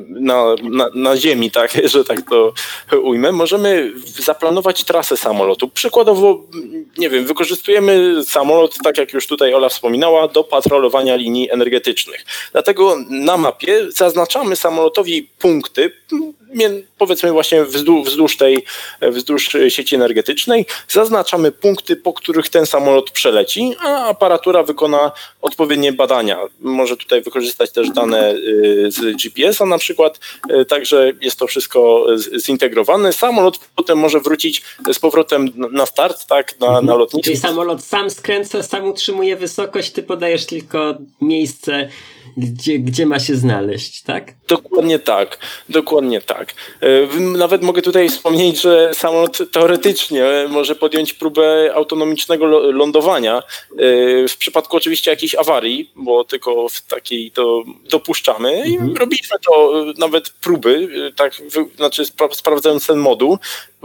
na, 0.08 0.54
na, 0.62 0.90
na, 0.94 1.16
ziemi, 1.16 1.50
tak, 1.50 1.72
że 1.92 2.04
tak 2.04 2.22
to 2.30 2.52
ujmę, 3.02 3.32
możemy 3.32 3.92
zaplanować 4.04 4.84
trasę 4.84 5.16
samolotu. 5.16 5.68
Przykładowo, 5.68 6.42
nie 6.98 7.10
wiem, 7.10 7.24
wykorzystujemy 7.24 8.24
samolot, 8.24 8.78
tak 8.84 8.98
jak 8.98 9.12
już 9.12 9.26
tutaj 9.26 9.54
Ola 9.54 9.68
wspominała, 9.68 10.28
do 10.28 10.44
patrolowania 10.44 11.16
linii 11.16 11.50
energetycznych. 11.50 12.24
Dlatego 12.52 12.96
na 13.10 13.36
mapie 13.36 13.92
zaznaczamy 13.92 14.56
samolotowi 14.56 15.28
punkty, 15.38 15.92
powiedzmy 16.98 17.32
właśnie 17.32 17.64
wzdłuż, 17.64 18.08
wzdłuż 18.08 18.36
tej, 18.36 18.64
wzdłuż 19.02 19.48
sieci 19.68 19.94
energetycznej, 19.94 20.66
zaznaczamy 20.88 21.52
punkty, 21.52 21.96
po 21.96 22.12
których 22.12 22.48
ten 22.48 22.66
samolot 22.66 23.10
przeleci, 23.10 23.74
a 23.80 24.08
aparatura 24.08 24.62
wykona 24.62 25.12
odpowiednie 25.42 25.92
badania. 25.92 26.38
Może 26.60 26.96
tutaj 26.96 27.22
wykorzystać 27.22 27.72
też 27.72 27.90
dane 27.90 28.34
y, 28.34 28.90
z 28.90 29.16
GPS-a 29.22 29.66
na 29.66 29.78
przykład, 29.78 30.20
y, 30.50 30.64
także 30.64 31.12
jest 31.20 31.38
to 31.38 31.46
wszystko 31.46 32.06
zintegrowane. 32.36 33.12
Samolot 33.12 33.58
potem 33.76 33.98
może 33.98 34.20
wrócić 34.20 34.62
z 34.92 34.98
powrotem 34.98 35.50
na 35.70 35.86
start, 35.86 36.26
tak, 36.26 36.60
na, 36.60 36.82
na 36.82 36.94
lotnisko. 36.94 37.24
Czyli 37.24 37.36
samolot 37.36 37.84
sam 37.84 38.10
skręca, 38.10 38.62
sam 38.62 38.84
utrzymuje 38.84 39.36
wysokość, 39.36 39.92
ty 39.92 40.02
podajesz 40.02 40.46
tylko 40.46 40.94
miejsce, 41.20 41.88
gdzie, 42.36 42.78
gdzie 42.78 43.06
ma 43.06 43.18
się 43.18 43.36
znaleźć, 43.36 44.02
tak? 44.02 44.34
Dokładnie 44.48 44.98
tak, 44.98 45.38
dokładnie 45.68 46.20
tak. 46.20 46.54
E, 46.80 47.20
nawet 47.20 47.62
mogę 47.62 47.82
tutaj 47.82 48.08
wspomnieć, 48.08 48.60
że 48.60 48.90
samolot 48.94 49.38
teoretycznie 49.52 50.24
może 50.48 50.74
podjąć 50.74 51.12
próbę 51.12 51.74
autonomicznego 51.74 52.46
lądowania 52.72 53.38
e, 53.38 53.42
w 54.28 54.36
przypadku 54.38 54.76
oczywiście 54.76 55.10
jakiejś 55.10 55.34
awarii, 55.34 55.90
bo 55.96 56.24
tylko 56.24 56.68
w 56.68 56.80
takiej 56.80 57.30
to 57.30 57.64
dopuszczamy 57.90 58.62
mhm. 58.62 58.90
i 58.90 58.98
robiliśmy 58.98 59.36
to 59.46 59.80
e, 59.80 59.92
nawet 59.98 60.30
próby, 60.30 60.88
tak, 61.16 61.34
znaczy 61.76 62.02
sprawdzając 62.32 62.86
ten 62.86 62.98
moduł, 62.98 63.38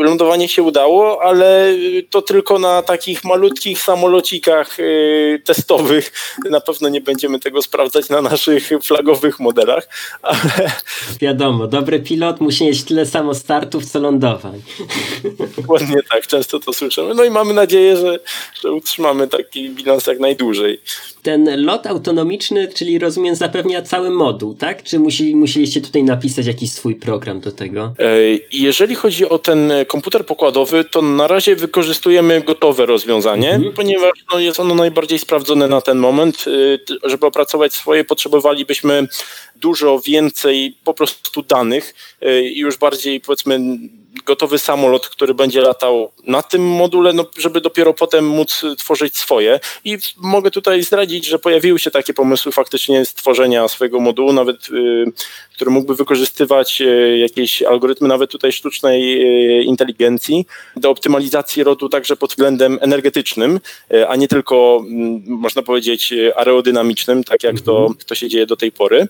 lądowanie 0.03 0.48
się 0.48 0.63
udało, 0.63 1.22
ale 1.22 1.74
to 2.10 2.22
tylko 2.22 2.60
na 2.60 2.82
takich 2.82 3.24
malutkich 3.24 3.82
samolocikach 3.82 4.79
y, 4.79 5.41
testowych. 5.46 6.12
Na 6.50 6.62
pewno 6.62 6.89
nie 6.89 7.01
będziemy 7.01 7.39
tego 7.39 7.62
sprawdzać 7.62 8.10
na 8.10 8.22
naszych 8.22 8.70
flagowych 8.84 9.39
modelach. 9.39 9.88
Ale... 10.22 10.72
Wiadomo, 11.22 11.68
dobry 11.68 12.00
pilot 12.00 12.41
musi 12.41 12.65
mieć 12.65 12.84
tyle 12.84 13.06
samo 13.06 13.34
startów, 13.34 13.86
co 13.86 14.00
lądowań. 14.00 14.62
Dokładnie 15.58 15.96
tak, 16.12 16.27
często 16.27 16.60
to 16.60 16.74
słyszymy. 16.74 17.13
No 17.13 17.24
i 17.24 17.29
mamy 17.29 17.53
nadzieję, 17.53 17.98
że, 17.98 18.20
że 18.63 18.72
utrzymamy 18.72 19.27
taki 19.27 19.70
bilans 19.70 20.08
jak 20.08 20.20
najdłużej. 20.20 20.82
Ten 21.24 21.65
lot 21.65 21.88
autonomiczny, 21.88 22.68
czyli 22.68 23.00
rozumiem, 23.00 23.36
zapewnia 23.36 23.82
cały 23.82 24.10
moduł, 24.10 24.56
tak? 24.56 24.84
Czy 24.84 25.00
musieli, 25.00 25.36
musieliście 25.36 25.82
tutaj 25.82 26.03
napisać 26.03 26.46
jakiś 26.46 26.72
swój 26.72 26.96
program 26.96 27.39
do 27.39 27.51
tego? 27.51 27.94
E, 28.00 28.06
jeżeli 28.53 28.96
chodzi 28.96 29.29
o 29.29 29.39
ten 29.39 29.72
komputer 29.89 30.25
pokładowy, 30.25 30.84
to 30.84 31.01
na 31.01 31.27
razie 31.27 31.55
wykorzystujemy 31.55 32.41
gotowe 32.41 32.86
rozwiązanie, 32.86 33.51
mhm. 33.51 33.74
ponieważ 33.74 34.12
no, 34.34 34.39
jest 34.39 34.60
ono 34.60 34.75
najbardziej 34.75 35.19
sprawdzone 35.19 35.67
na 35.67 35.81
ten 35.81 35.98
moment. 35.98 36.46
E, 37.03 37.10
żeby 37.10 37.25
opracować 37.25 37.74
swoje, 37.74 38.03
potrzebowalibyśmy 38.03 39.08
dużo 39.55 40.00
więcej 40.00 40.77
po 40.84 40.93
prostu 40.93 41.41
danych 41.41 41.96
e, 42.22 42.41
i 42.41 42.60
już 42.60 42.77
bardziej 42.77 43.22
powiedzmy 43.22 43.60
gotowy 44.25 44.59
samolot, 44.59 45.09
który 45.09 45.33
będzie 45.33 45.61
latał 45.61 46.11
na 46.27 46.43
tym 46.43 46.67
module, 46.67 47.13
no, 47.13 47.25
żeby 47.37 47.61
dopiero 47.61 47.93
potem 47.93 48.27
móc 48.27 48.65
tworzyć 48.77 49.17
swoje. 49.17 49.59
I 49.83 49.98
mogę 50.17 50.51
tutaj 50.51 50.83
zdradzić, 50.83 51.25
że 51.25 51.39
pojawiły 51.39 51.79
się 51.79 51.91
takie 51.91 52.13
pomysły 52.13 52.51
faktycznie 52.51 53.05
stworzenia 53.05 53.67
swojego 53.67 54.00
modułu, 54.00 54.33
nawet 54.33 54.69
y, 54.69 55.05
który 55.59 55.72
mógłby 55.72 55.95
wykorzystywać 55.95 56.81
y, 56.81 57.17
jakieś 57.17 57.61
algorytmy, 57.61 58.07
nawet 58.07 58.31
tutaj 58.31 58.51
sztucznej 58.51 59.22
y, 59.59 59.63
inteligencji 59.63 60.45
do 60.75 60.89
optymalizacji 60.89 61.63
rotu 61.63 61.89
także 61.89 62.15
pod 62.15 62.29
względem 62.29 62.79
energetycznym, 62.81 63.59
y, 63.93 64.07
a 64.07 64.15
nie 64.15 64.27
tylko, 64.27 64.83
mm, 64.87 65.24
można 65.27 65.61
powiedzieć, 65.61 66.13
aerodynamicznym, 66.35 67.24
tak 67.24 67.43
jak 67.43 67.61
to, 67.61 67.77
mhm. 67.77 67.95
to 68.05 68.15
się 68.15 68.29
dzieje 68.29 68.45
do 68.45 68.55
tej 68.55 68.72
pory. 68.72 69.07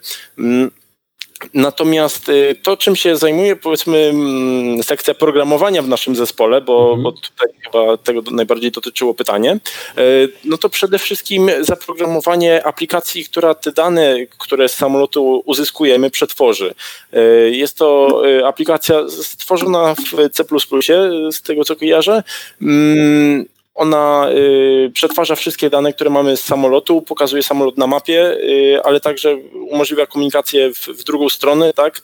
Mm, 1.43 1.49
Natomiast 1.53 2.29
y, 2.29 2.55
to, 2.63 2.77
czym 2.77 2.95
się 2.95 3.17
zajmuje, 3.17 3.55
powiedzmy, 3.55 3.97
mm, 3.97 4.83
sekcja 4.83 5.13
programowania 5.13 5.81
w 5.81 5.87
naszym 5.87 6.15
zespole, 6.15 6.61
bo, 6.61 6.83
mhm. 6.83 7.03
bo 7.03 7.11
tutaj 7.11 7.47
chyba 7.63 7.97
tego 7.97 8.21
najbardziej 8.31 8.71
dotyczyło 8.71 9.13
pytanie, 9.13 9.59
y, 9.97 10.31
no 10.45 10.57
to 10.57 10.69
przede 10.69 10.99
wszystkim 10.99 11.51
zaprogramowanie 11.61 12.65
aplikacji, 12.65 13.25
która 13.25 13.55
te 13.55 13.71
dane, 13.71 14.15
które 14.37 14.69
z 14.69 14.73
samolotu 14.73 15.43
uzyskujemy, 15.45 16.09
przetworzy. 16.09 16.73
Y, 17.13 17.51
jest 17.55 17.77
to 17.77 18.21
aplikacja 18.45 19.09
stworzona 19.09 19.95
w 19.95 20.29
C, 20.31 20.43
z 21.31 21.41
tego 21.41 21.63
co 21.63 21.75
kojarzę. 21.75 22.23
Ona 23.79 24.29
y, 24.31 24.91
przetwarza 24.93 25.35
wszystkie 25.35 25.69
dane, 25.69 25.93
które 25.93 26.09
mamy 26.09 26.37
z 26.37 26.41
samolotu, 26.41 27.01
pokazuje 27.01 27.43
samolot 27.43 27.77
na 27.77 27.87
mapie, 27.87 28.31
y, 28.31 28.83
ale 28.83 28.99
także 28.99 29.35
umożliwia 29.69 30.05
komunikację 30.05 30.73
w, 30.73 30.87
w 30.87 31.03
drugą 31.03 31.29
stronę, 31.29 31.73
tak? 31.73 32.01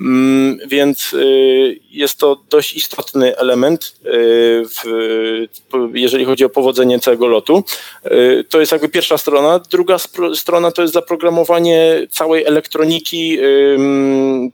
Mm, 0.00 0.58
więc 0.66 1.12
y, 1.12 1.80
jest 1.90 2.18
to 2.18 2.40
dość 2.50 2.74
istotny 2.74 3.36
element, 3.36 3.94
y, 4.06 5.48
jeżeli 5.94 6.24
chodzi 6.24 6.44
o 6.44 6.48
powodzenie 6.48 6.98
całego 6.98 7.26
lotu. 7.26 7.64
Y, 8.06 8.44
to 8.48 8.60
jest 8.60 8.72
jakby 8.72 8.88
pierwsza 8.88 9.18
strona. 9.18 9.58
Druga 9.70 9.96
strona 10.34 10.72
to 10.72 10.82
jest 10.82 10.94
zaprogramowanie 10.94 12.06
całej 12.10 12.44
elektroniki 12.44 13.38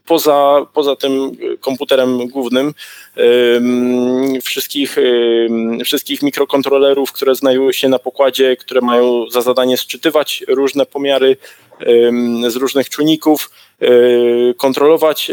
poza, 0.07 0.67
poza 0.73 0.97
tym 0.97 1.31
komputerem 1.61 2.29
głównym, 2.29 2.75
wszystkich, 4.43 4.97
wszystkich 5.85 6.23
mikrokontrolerów, 6.23 7.13
które 7.13 7.35
znajdują 7.35 7.73
się 7.73 7.89
na 7.89 7.99
pokładzie, 7.99 8.57
które 8.57 8.81
mają 8.81 9.31
za 9.31 9.41
zadanie 9.41 9.77
sczytywać 9.77 10.45
różne 10.49 10.87
pomiary 10.87 11.37
z 12.49 12.57
różnych 12.57 12.91
czujników, 12.91 13.51
kontrolować 14.57 15.31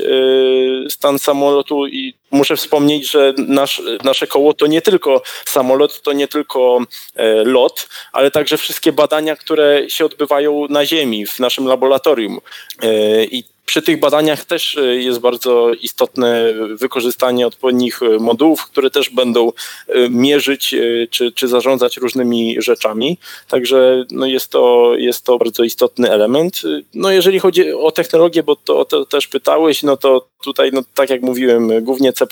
stan 0.90 1.20
samolotu 1.20 1.88
i 1.88 2.14
muszę 2.32 2.56
wspomnieć, 2.56 3.12
że 3.12 3.34
nasz, 3.38 3.82
nasze 4.04 4.28
koło 4.28 4.54
to 4.54 4.68
nie 4.68 4.82
tylko 4.82 5.22
samolot, 5.46 6.02
to 6.02 6.14
nie 6.14 6.28
tylko 6.28 6.80
e, 7.16 7.44
lot, 7.44 7.90
ale 8.12 8.32
także 8.32 8.58
wszystkie 8.58 8.92
badania, 8.92 9.36
które 9.36 9.90
się 9.90 10.06
odbywają 10.06 10.68
na 10.70 10.86
Ziemi, 10.86 11.26
w 11.26 11.40
naszym 11.40 11.66
laboratorium. 11.68 12.40
E, 12.82 13.24
I 13.26 13.44
przy 13.72 13.82
tych 13.82 14.00
badaniach 14.00 14.46
też 14.46 14.78
e, 14.78 14.96
jest 14.96 15.20
bardzo 15.20 15.74
istotne 15.74 16.54
wykorzystanie 16.76 17.48
odpowiednich 17.48 18.04
e, 18.04 18.20
modułów, 18.20 18.66
które 18.66 18.90
też 18.90 19.10
będą 19.10 19.52
e, 19.88 20.10
mierzyć 20.10 20.76
czy, 21.10 21.32
czy 21.32 21.48
zarządzać 21.48 21.98
różnymi 21.98 22.56
rzeczami. 22.62 23.18
Także 23.48 24.06
no 24.12 24.26
jest, 24.26 24.52
to, 24.52 24.94
jest 24.96 25.26
to 25.26 25.38
bardzo 25.38 25.64
istotny 25.64 26.12
element. 26.12 26.62
No 26.94 27.12
jeżeli 27.12 27.40
chodzi 27.40 27.74
o 27.74 27.92
technologię, 27.92 28.44
bo 28.44 28.56
to, 28.56 28.86
to 28.86 29.06
też 29.06 29.28
pytałeś, 29.28 29.84
no 29.84 29.98
to 29.98 30.28
tutaj, 30.44 30.70
no 30.74 30.82
tak 30.94 31.10
jak 31.10 31.22
mówiłem, 31.22 31.72
głównie 31.82 32.14
C++, 32.14 32.26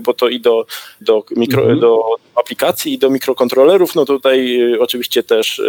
bo 0.00 0.14
to 0.14 0.28
i 0.28 0.40
do, 0.40 0.66
do, 1.00 1.24
mikro, 1.36 1.62
mhm. 1.62 1.80
do 1.80 2.00
aplikacji, 2.34 2.92
i 2.92 2.98
do 2.98 3.10
mikrokontrolerów, 3.10 3.94
no 3.94 4.04
tutaj 4.04 4.58
oczywiście 4.80 5.22
też 5.22 5.62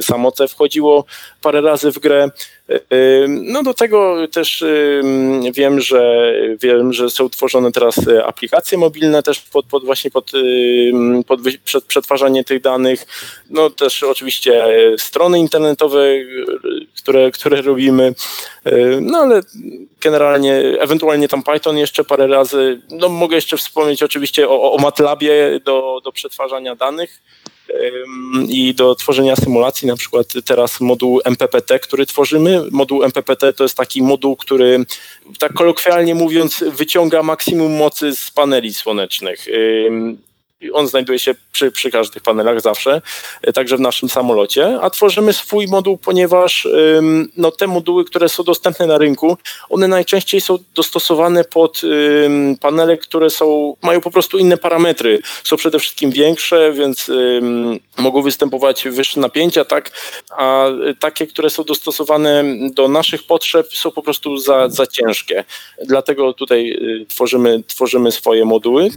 samo 0.00 0.32
C 0.32 0.48
wchodziło 0.48 1.04
parę 1.42 1.60
razy 1.60 1.92
w 1.92 1.98
grę. 1.98 2.30
No 3.28 3.62
do 3.62 3.74
tego 3.74 4.28
też 4.32 4.64
wiem, 5.52 5.80
że 5.80 6.32
wiem, 6.62 6.92
że 6.92 7.10
są 7.10 7.28
tworzone 7.28 7.72
teraz 7.72 8.00
aplikacje 8.24 8.78
mobilne 8.78 9.22
też 9.22 9.40
pod, 9.40 9.66
pod 9.66 9.84
właśnie 9.84 10.10
pod, 10.10 10.32
pod 11.26 11.40
przetwarzanie 11.86 12.44
tych 12.44 12.60
danych. 12.60 13.06
No 13.50 13.70
też 13.70 14.02
oczywiście 14.02 14.64
strony 14.98 15.38
internetowe, 15.38 16.06
które, 17.02 17.30
które 17.30 17.62
robimy. 17.62 18.14
No 19.00 19.18
ale 19.18 19.40
generalnie, 20.00 20.54
ewentualnie 20.80 21.28
tam 21.28 21.42
Python 21.42 21.78
jeszcze 21.78 22.04
parę 22.04 22.26
razy. 22.26 22.80
No 22.90 23.08
mogę 23.08 23.36
jeszcze 23.36 23.56
wspomnieć 23.56 24.02
oczywiście 24.02 24.48
o, 24.48 24.72
o 24.72 24.78
MATLABie 24.78 25.60
do, 25.64 26.00
do 26.04 26.12
przetwarzania 26.12 26.76
danych 26.76 27.20
i 28.48 28.74
do 28.74 28.94
tworzenia 28.94 29.36
symulacji, 29.36 29.88
na 29.88 29.96
przykład 29.96 30.26
teraz 30.44 30.80
moduł 30.80 31.20
MPPT, 31.24 31.78
który 31.78 32.06
tworzymy. 32.06 32.62
Moduł 32.70 33.02
MPPT 33.02 33.52
to 33.52 33.64
jest 33.64 33.76
taki 33.76 34.02
moduł, 34.02 34.36
który 34.36 34.84
tak 35.38 35.52
kolokwialnie 35.52 36.14
mówiąc 36.14 36.64
wyciąga 36.76 37.22
maksimum 37.22 37.76
mocy 37.76 38.16
z 38.16 38.30
paneli 38.30 38.74
słonecznych. 38.74 39.46
On 40.72 40.88
znajduje 40.88 41.18
się 41.18 41.34
przy, 41.52 41.70
przy 41.70 41.90
każdych 41.90 42.22
panelach 42.22 42.60
zawsze, 42.60 43.02
e, 43.42 43.52
także 43.52 43.76
w 43.76 43.80
naszym 43.80 44.08
samolocie, 44.08 44.78
a 44.80 44.90
tworzymy 44.90 45.32
swój 45.32 45.66
moduł, 45.66 45.98
ponieważ 45.98 46.68
no, 47.36 47.50
te 47.50 47.66
moduły, 47.66 48.04
które 48.04 48.28
są 48.28 48.42
dostępne 48.42 48.86
na 48.86 48.98
rynku, 48.98 49.36
one 49.68 49.88
najczęściej 49.88 50.40
są 50.40 50.58
dostosowane 50.74 51.44
pod 51.44 51.82
panele, 52.60 52.96
które 52.96 53.30
są, 53.30 53.76
mają 53.82 54.00
po 54.00 54.10
prostu 54.10 54.38
inne 54.38 54.56
parametry. 54.56 55.20
Są 55.44 55.56
przede 55.56 55.78
wszystkim 55.78 56.10
większe, 56.10 56.72
więc 56.72 57.10
mogą 57.98 58.22
występować 58.22 58.88
wyższe 58.88 59.20
napięcia, 59.20 59.64
tak, 59.64 59.90
a 60.30 60.66
takie, 61.00 61.26
które 61.26 61.50
są 61.50 61.64
dostosowane 61.64 62.44
do 62.72 62.88
naszych 62.88 63.26
potrzeb, 63.26 63.66
są 63.74 63.90
po 63.90 64.02
prostu 64.02 64.36
za, 64.36 64.68
za 64.68 64.86
ciężkie. 64.86 65.44
Dlatego 65.84 66.32
tutaj 66.32 66.70
y, 66.70 67.06
tworzymy, 67.08 67.62
tworzymy 67.66 68.12
swoje 68.12 68.44
moduły. 68.44 68.90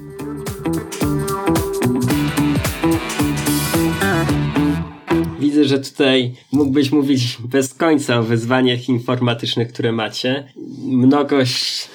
Widzę, 5.62 5.76
że 5.76 5.80
tutaj 5.92 6.34
mógłbyś 6.52 6.92
mówić 6.92 7.38
bez 7.46 7.74
końca 7.74 8.20
o 8.20 8.24
wyzwaniach 8.24 8.90
informatycznych, 8.90 9.74
które 9.74 9.92
macie. 9.92 10.54
Mnogość 10.84 11.88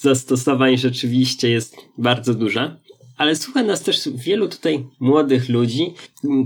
zastosowań 0.00 0.78
rzeczywiście 0.78 1.50
jest 1.50 1.76
bardzo 1.98 2.34
duża. 2.34 2.76
Ale 3.16 3.36
słucha 3.36 3.62
nas 3.62 3.82
też 3.82 4.08
wielu 4.14 4.48
tutaj 4.48 4.84
młodych 5.00 5.48
ludzi, 5.48 5.94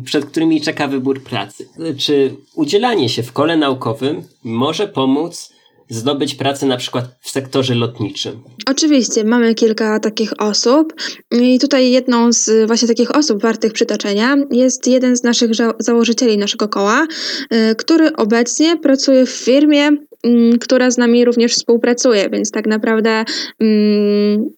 przed 0.05 0.25
którymi 0.25 0.61
czeka 0.61 0.89
wybór 0.89 1.23
pracy. 1.23 1.69
Czy 1.99 2.37
udzielanie 2.55 3.09
się 3.09 3.23
w 3.23 3.33
kole 3.33 3.57
naukowym 3.57 4.23
może 4.45 4.89
pomóc 4.89 5.52
zdobyć 5.93 6.35
pracę 6.35 6.67
na 6.67 6.77
przykład 6.77 7.05
w 7.21 7.31
sektorze 7.31 7.75
lotniczym? 7.75 8.43
Oczywiście, 8.67 9.25
mamy 9.25 9.55
kilka 9.55 10.01
takich 10.01 10.41
osób 10.41 10.95
i 11.31 11.59
tutaj 11.59 11.91
jedną 11.91 12.33
z 12.33 12.67
właśnie 12.67 12.89
takich 12.89 13.17
osób 13.17 13.43
wartych 13.43 13.73
przytoczenia 13.73 14.37
jest 14.51 14.87
jeden 14.87 15.17
z 15.17 15.23
naszych 15.23 15.51
założycieli 15.79 16.39
naszego 16.39 16.69
koła, 16.69 17.07
y, 17.53 17.75
który 17.75 18.13
obecnie 18.17 18.77
pracuje 18.77 19.27
w 19.27 19.31
firmie, 19.31 19.89
mm, 20.23 20.59
która 20.59 20.91
z 20.91 20.99
nami 20.99 21.25
również 21.25 21.53
współpracuje, 21.53 22.31
więc 22.31 22.51
tak 22.51 22.67
naprawdę 22.67 23.25
mm, 23.61 24.49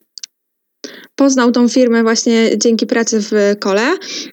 poznał 1.16 1.52
tą 1.52 1.68
firmę 1.68 2.02
właśnie 2.02 2.58
dzięki 2.58 2.86
pracy 2.86 3.20
w 3.20 3.32
kole. 3.60 3.82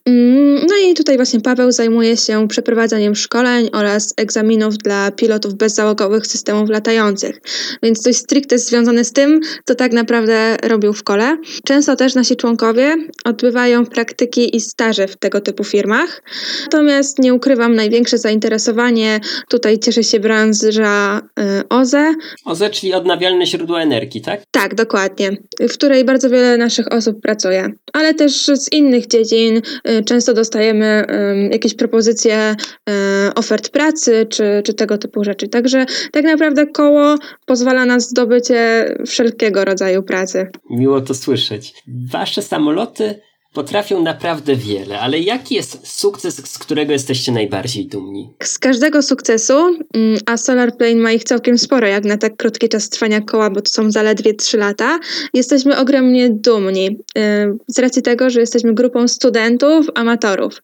Mm, 0.06 0.66
no 0.70 0.76
i 0.88 0.94
tutaj 0.94 1.16
właśnie 1.16 1.42
Paweł 1.42 1.72
zajmuje 1.72 2.18
się 2.18 2.48
przeprowadzaniem 2.48 3.16
szkoleń 3.16 3.70
oraz 3.74 4.14
egzaminów 4.18 4.78
dla 4.78 5.12
pilotów 5.12 5.54
bezzałogowych 5.54 6.28
systemów 6.28 6.70
latających. 6.70 7.42
Więc 7.84 8.00
coś 8.00 8.16
stricte 8.16 8.58
związane 8.58 9.04
z 9.04 9.14
tym, 9.14 9.40
co 9.66 9.76
tak 9.76 9.92
naprawdę 9.92 10.58
robił 10.64 10.94
w 10.94 11.04
kole. 11.04 11.38
Często 11.66 11.96
też 11.96 12.16
nasi 12.16 12.36
członkowie 12.36 12.96
odbywają 13.26 13.86
praktyki 13.86 14.56
i 14.56 14.62
staże 14.62 15.08
w 15.08 15.18
tego 15.18 15.42
typu 15.42 15.64
firmach. 15.64 16.24
Natomiast 16.64 17.20
nie 17.20 17.34
ukrywam, 17.34 17.76
największe 17.76 18.18
zainteresowanie 18.18 19.20
tutaj 19.50 19.80
cieszy 19.80 20.04
się 20.04 20.20
branża 20.20 21.22
y, 21.40 21.70
OZE. 21.70 22.14
OZE, 22.46 22.70
czyli 22.70 22.94
odnawialne 22.94 23.46
źródła 23.46 23.82
energii, 23.82 24.22
tak? 24.22 24.42
Tak, 24.52 24.76
dokładnie. 24.76 25.38
W 25.60 25.74
której 25.74 26.06
bardzo 26.06 26.30
wiele 26.30 26.58
naszych 26.58 26.71
naszych 26.72 26.94
osób 26.94 27.22
pracuje, 27.22 27.70
ale 27.94 28.14
też 28.14 28.46
z 28.46 28.72
innych 28.72 29.08
dziedzin 29.08 29.62
y, 29.90 30.04
często 30.04 30.34
dostajemy 30.34 31.06
jakieś 31.52 31.74
propozycje 31.74 32.56
y, 32.90 32.94
ofert 33.36 33.70
pracy 33.70 34.26
czy, 34.30 34.62
czy 34.66 34.74
tego 34.74 34.98
typu 34.98 35.24
rzeczy. 35.24 35.48
Także 35.48 35.86
tak 36.12 36.26
naprawdę 36.26 36.68
koło 36.68 37.16
pozwala 37.46 37.86
na 37.86 38.00
zdobycie 38.00 38.86
wszelkiego 39.08 39.66
rodzaju 39.66 40.04
pracy. 40.04 40.48
Miło 40.70 41.02
to 41.02 41.14
słyszeć. 41.14 41.74
Wasze 42.12 42.42
samoloty 42.42 43.22
potrafią 43.54 44.02
naprawdę 44.04 44.56
wiele, 44.56 45.00
ale 45.00 45.20
jaki 45.20 45.56
jest 45.56 45.88
sukces, 45.88 46.52
z 46.52 46.60
którego 46.60 46.92
jesteście 46.92 47.32
najbardziej 47.32 47.88
dumni? 47.88 48.34
Z 48.44 48.60
każdego 48.60 49.02
sukcesu, 49.02 49.54
mm, 49.94 50.20
a 50.26 50.38
Solar 50.38 50.78
Plane 50.78 50.96
ma 50.96 51.12
ich 51.12 51.24
całkiem 51.24 51.58
sporo, 51.58 51.88
jak 51.88 52.06
na 52.06 52.18
tak 52.18 52.38
krótki 52.38 52.70
czas 52.70 52.90
trwania 52.90 53.22
koła, 53.22 53.50
bo 53.50 53.62
to 53.62 53.70
są 53.70 53.92
zaledwie 53.92 54.34
3 54.34 54.58
lata, 54.58 55.00
jesteśmy 55.34 55.78
ogromnie 55.78 56.30
dumni 56.30 56.88
y, 56.88 57.22
z 57.68 57.80
racji 57.80 58.02
tego, 58.02 58.30
że 58.30 58.40
jesteśmy 58.40 58.74
grupą 58.74 59.08
studentów, 59.08 59.86
amatorów. 59.96 60.64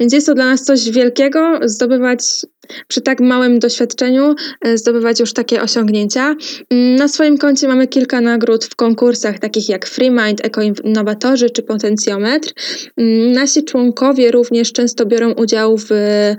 Więc 0.00 0.12
jest 0.12 0.26
to 0.26 0.34
dla 0.34 0.44
nas 0.44 0.64
coś 0.64 0.90
wielkiego 0.90 1.60
zdobywać 1.64 2.20
przy 2.88 3.00
tak 3.00 3.20
małym 3.20 3.58
doświadczeniu 3.58 4.34
e, 4.60 4.78
zdobywać 4.78 5.20
już 5.20 5.32
takie 5.32 5.62
osiągnięcia. 5.62 6.36
Mm, 6.70 6.94
na 6.96 7.08
swoim 7.08 7.38
koncie 7.38 7.68
mamy 7.68 7.86
kilka 7.86 8.20
nagród 8.20 8.64
w 8.64 8.76
konkursach 8.76 9.38
takich 9.38 9.68
jak 9.68 9.86
FreeMind, 9.86 10.44
Ekoinnowatorzy 10.44 11.50
czy 11.50 11.62
Potencjometr. 11.62 12.27
Mm, 12.96 13.32
nasi 13.32 13.64
członkowie 13.64 14.30
również 14.30 14.72
często 14.72 15.06
biorą 15.06 15.32
udział 15.32 15.76
w, 15.76 15.92
e, 15.92 16.36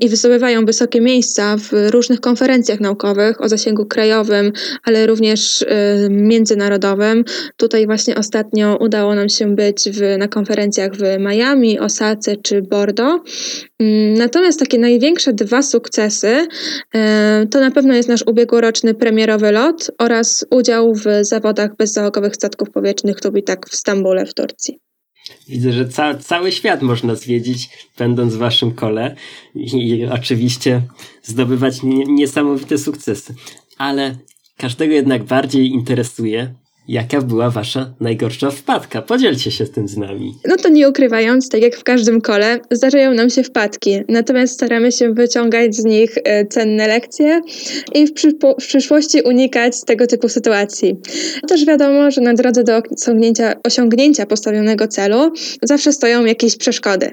i 0.00 0.08
wysobywają 0.08 0.64
wysokie 0.64 1.00
miejsca 1.00 1.56
w 1.56 1.70
różnych 1.90 2.20
konferencjach 2.20 2.80
naukowych 2.80 3.40
o 3.40 3.48
zasięgu 3.48 3.86
krajowym, 3.86 4.52
ale 4.84 5.06
również 5.06 5.62
e, 5.62 5.66
międzynarodowym. 6.10 7.24
Tutaj 7.56 7.86
właśnie 7.86 8.16
ostatnio 8.16 8.76
udało 8.80 9.14
nam 9.14 9.28
się 9.28 9.54
być 9.54 9.88
w, 9.90 10.18
na 10.18 10.28
konferencjach 10.28 10.92
w 10.92 11.02
Miami, 11.18 11.80
Osace 11.80 12.36
czy 12.36 12.62
Bordeaux. 12.62 13.30
Mm, 13.78 14.14
natomiast 14.14 14.58
takie 14.58 14.78
największe 14.78 15.32
dwa 15.32 15.62
sukcesy 15.62 16.46
e, 16.94 17.46
to 17.50 17.60
na 17.60 17.70
pewno 17.70 17.94
jest 17.94 18.08
nasz 18.08 18.24
ubiegłoroczny 18.26 18.94
premierowy 18.94 19.52
lot 19.52 19.90
oraz 19.98 20.46
udział 20.50 20.94
w 20.94 21.04
zawodach 21.20 21.76
bezzałogowych 21.76 22.34
statków 22.34 22.70
powietrznych 22.70 23.16
tak 23.46 23.68
w 23.68 23.76
Stambule 23.76 24.26
w 24.26 24.34
Turcji. 24.34 24.91
Widzę, 25.48 25.72
że 25.72 25.88
ca 25.88 26.14
cały 26.14 26.52
świat 26.52 26.82
można 26.82 27.14
zwiedzić, 27.14 27.70
będąc 27.98 28.34
w 28.34 28.38
waszym 28.38 28.74
kole 28.74 29.16
i, 29.54 29.88
i 29.88 30.06
oczywiście 30.06 30.82
zdobywać 31.22 31.80
niesamowite 32.06 32.78
sukcesy. 32.78 33.34
Ale 33.78 34.16
każdego 34.56 34.94
jednak 34.94 35.24
bardziej 35.24 35.68
interesuje, 35.68 36.54
Jaka 36.88 37.20
była 37.20 37.50
wasza 37.50 37.94
najgorsza 38.00 38.50
wpadka? 38.50 39.02
Podzielcie 39.02 39.50
się 39.50 39.66
z 39.66 39.70
tym 39.70 39.88
z 39.88 39.96
nami. 39.96 40.34
No 40.48 40.56
to 40.56 40.68
nie 40.68 40.88
ukrywając, 40.88 41.48
tak 41.48 41.62
jak 41.62 41.76
w 41.76 41.84
każdym 41.84 42.20
kole, 42.20 42.60
zdarzają 42.70 43.14
nam 43.14 43.30
się 43.30 43.42
wpadki, 43.42 44.00
natomiast 44.08 44.54
staramy 44.54 44.92
się 44.92 45.14
wyciągać 45.14 45.76
z 45.76 45.84
nich 45.84 46.18
e, 46.24 46.46
cenne 46.46 46.88
lekcje 46.88 47.40
i 47.94 48.06
w, 48.06 48.12
w 48.60 48.66
przyszłości 48.66 49.20
unikać 49.24 49.84
tego 49.86 50.06
typu 50.06 50.28
sytuacji. 50.28 50.96
Też 51.48 51.64
wiadomo, 51.66 52.10
że 52.10 52.20
na 52.20 52.34
drodze 52.34 52.64
do 52.64 52.82
osiągnięcia, 53.02 53.54
osiągnięcia 53.66 54.26
postawionego 54.26 54.88
celu 54.88 55.32
zawsze 55.62 55.92
stoją 55.92 56.24
jakieś 56.24 56.56
przeszkody. 56.56 57.10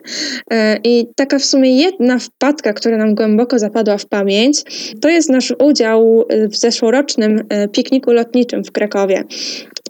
E, 0.51 0.79
I 0.83 1.07
taka 1.15 1.39
w 1.39 1.45
sumie 1.45 1.77
jedna 1.77 2.19
wpadka, 2.19 2.73
która 2.73 2.97
nam 2.97 3.15
głęboko 3.15 3.59
zapadła 3.59 3.97
w 3.97 4.05
pamięć, 4.05 4.63
to 5.01 5.09
jest 5.09 5.29
nasz 5.29 5.53
udział 5.63 6.25
w 6.51 6.57
zeszłorocznym 6.57 7.43
e, 7.49 7.67
pikniku 7.67 8.11
lotniczym 8.11 8.63
w 8.63 8.71
Krakowie. 8.71 9.23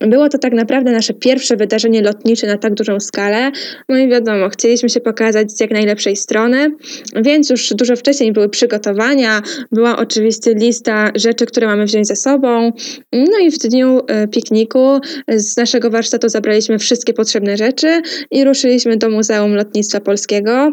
Było 0.01 0.29
to 0.29 0.37
tak 0.37 0.53
naprawdę 0.53 0.91
nasze 0.91 1.13
pierwsze 1.13 1.55
wydarzenie 1.55 2.01
lotnicze 2.01 2.47
na 2.47 2.57
tak 2.57 2.73
dużą 2.73 2.99
skalę. 2.99 3.51
No 3.89 3.97
i 3.97 4.09
wiadomo, 4.09 4.49
chcieliśmy 4.49 4.89
się 4.89 4.99
pokazać 4.99 5.51
z 5.51 5.59
jak 5.59 5.71
najlepszej 5.71 6.15
strony, 6.15 6.71
więc 7.15 7.49
już 7.49 7.73
dużo 7.73 7.95
wcześniej 7.95 8.31
były 8.31 8.49
przygotowania, 8.49 9.41
była 9.71 9.97
oczywiście 9.97 10.53
lista 10.53 11.11
rzeczy, 11.15 11.45
które 11.45 11.67
mamy 11.67 11.85
wziąć 11.85 12.07
ze 12.07 12.15
sobą. 12.15 12.71
No 13.13 13.39
i 13.41 13.51
w 13.51 13.57
dniu 13.57 14.01
e, 14.07 14.27
pikniku 14.27 14.99
z 15.27 15.57
naszego 15.57 15.89
warsztatu 15.89 16.29
zabraliśmy 16.29 16.79
wszystkie 16.79 17.13
potrzebne 17.13 17.57
rzeczy 17.57 18.01
i 18.31 18.43
ruszyliśmy 18.43 18.97
do 18.97 19.09
Muzeum 19.09 19.55
Lotnictwa 19.55 19.99
Polskiego, 19.99 20.71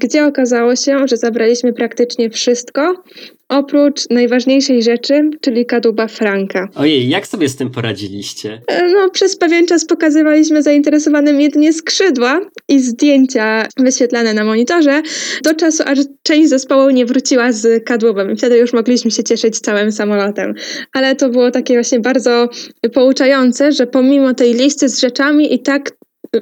gdzie 0.00 0.26
okazało 0.26 0.76
się, 0.76 1.08
że 1.08 1.16
zabraliśmy 1.16 1.72
praktycznie 1.72 2.30
wszystko, 2.30 2.94
oprócz 3.58 4.10
najważniejszej 4.10 4.82
rzeczy, 4.82 5.30
czyli 5.40 5.66
kadłuba 5.66 6.08
Franka. 6.08 6.68
Ojej, 6.74 7.08
jak 7.08 7.26
sobie 7.26 7.48
z 7.48 7.56
tym 7.56 7.70
poradziliście? 7.70 8.60
E, 8.66 8.88
no, 8.88 9.10
przez 9.10 9.36
pewien 9.36 9.66
czas 9.66 9.84
pokazywaliśmy 9.84 10.62
zainteresowanym 10.62 11.40
jedynie 11.40 11.72
skrzydła 11.72 12.40
i 12.68 12.80
zdjęcia 12.80 13.66
wyświetlane 13.76 14.34
na 14.34 14.44
monitorze, 14.44 15.02
do 15.44 15.54
czasu, 15.54 15.82
aż 15.86 15.98
część 16.22 16.48
zespołu 16.48 16.90
nie 16.90 17.06
wróciła 17.06 17.52
z 17.52 17.84
kadłubem. 17.84 18.30
I 18.30 18.36
wtedy 18.36 18.58
już 18.58 18.72
mogliśmy 18.72 19.10
się 19.10 19.24
cieszyć 19.24 19.60
całym 19.60 19.92
samolotem. 19.92 20.54
Ale 20.92 21.16
to 21.16 21.28
było 21.28 21.50
takie 21.50 21.74
właśnie 21.74 22.00
bardzo 22.00 22.48
pouczające, 22.92 23.72
że 23.72 23.86
pomimo 23.86 24.34
tej 24.34 24.54
listy 24.54 24.88
z 24.88 25.00
rzeczami 25.00 25.54
i 25.54 25.58
tak 25.58 25.90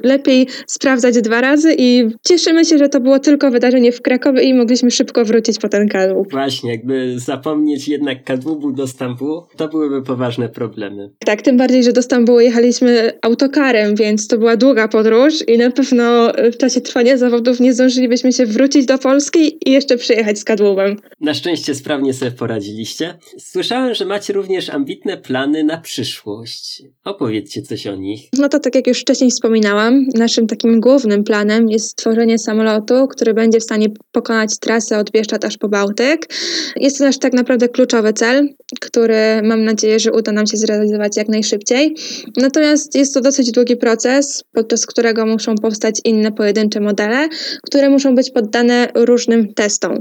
lepiej 0.03 0.47
sprawdzać 0.67 1.21
dwa 1.21 1.41
razy 1.41 1.75
i 1.77 2.09
cieszymy 2.27 2.65
się, 2.65 2.77
że 2.77 2.89
to 2.89 2.99
było 2.99 3.19
tylko 3.19 3.51
wydarzenie 3.51 3.91
w 3.91 4.01
Krakowie 4.01 4.43
i 4.43 4.53
mogliśmy 4.53 4.91
szybko 4.91 5.25
wrócić 5.25 5.59
po 5.59 5.69
ten 5.69 5.87
kadłub. 5.89 6.31
Właśnie, 6.31 6.71
jakby 6.71 7.19
zapomnieć 7.19 7.87
jednak 7.87 8.23
kadłubu 8.23 8.71
do 8.71 8.87
Stambułu, 8.87 9.43
to 9.57 9.67
byłyby 9.67 10.01
poważne 10.01 10.49
problemy. 10.49 11.09
Tak, 11.25 11.41
tym 11.41 11.57
bardziej, 11.57 11.83
że 11.83 11.93
do 11.93 12.01
Stambułu 12.01 12.39
jechaliśmy 12.39 13.11
autokarem, 13.21 13.95
więc 13.95 14.27
to 14.27 14.37
była 14.37 14.57
długa 14.57 14.87
podróż 14.87 15.47
i 15.47 15.57
na 15.57 15.71
pewno 15.71 16.31
w 16.53 16.57
czasie 16.57 16.81
trwania 16.81 17.17
zawodów 17.17 17.59
nie 17.59 17.73
zdążylibyśmy 17.73 18.33
się 18.33 18.45
wrócić 18.45 18.85
do 18.85 18.97
Polski 18.97 19.57
i 19.69 19.71
jeszcze 19.71 19.97
przyjechać 19.97 20.39
z 20.39 20.43
kadłubem. 20.43 20.95
Na 21.21 21.33
szczęście 21.33 21.75
sprawnie 21.75 22.13
sobie 22.13 22.31
poradziliście. 22.31 23.17
Słyszałem, 23.39 23.93
że 23.93 24.05
macie 24.05 24.33
również 24.33 24.69
ambitne 24.69 25.17
plany 25.17 25.63
na 25.63 25.77
przyszłość. 25.77 26.83
Opowiedzcie 27.03 27.61
coś 27.61 27.87
o 27.87 27.95
nich. 27.95 28.21
No 28.37 28.49
to 28.49 28.59
tak 28.59 28.75
jak 28.75 28.87
już 28.87 28.99
wcześniej 28.99 29.31
wspominałam, 29.31 29.82
naszym 30.15 30.47
takim 30.47 30.81
głównym 30.81 31.23
planem 31.23 31.69
jest 31.69 31.89
stworzenie 31.89 32.39
samolotu, 32.39 33.07
który 33.07 33.33
będzie 33.33 33.59
w 33.59 33.63
stanie 33.63 33.87
pokonać 34.11 34.59
trasę 34.59 34.97
od 34.97 35.11
Bieszczad 35.11 35.45
aż 35.45 35.57
po 35.57 35.69
Bałtyk. 35.69 36.29
Jest 36.75 36.97
to 36.97 37.03
nasz 37.03 37.19
tak 37.19 37.33
naprawdę 37.33 37.69
kluczowy 37.69 38.13
cel, 38.13 38.49
który 38.81 39.41
mam 39.43 39.63
nadzieję, 39.63 39.99
że 39.99 40.11
uda 40.11 40.31
nam 40.31 40.47
się 40.47 40.57
zrealizować 40.57 41.17
jak 41.17 41.29
najszybciej. 41.29 41.95
Natomiast 42.37 42.95
jest 42.95 43.13
to 43.13 43.21
dosyć 43.21 43.51
długi 43.51 43.77
proces, 43.77 44.43
podczas 44.53 44.85
którego 44.85 45.25
muszą 45.25 45.55
powstać 45.55 46.01
inne 46.05 46.31
pojedyncze 46.31 46.79
modele, 46.79 47.29
które 47.63 47.89
muszą 47.89 48.15
być 48.15 48.31
poddane 48.31 48.87
różnym 48.95 49.53
testom. 49.53 49.99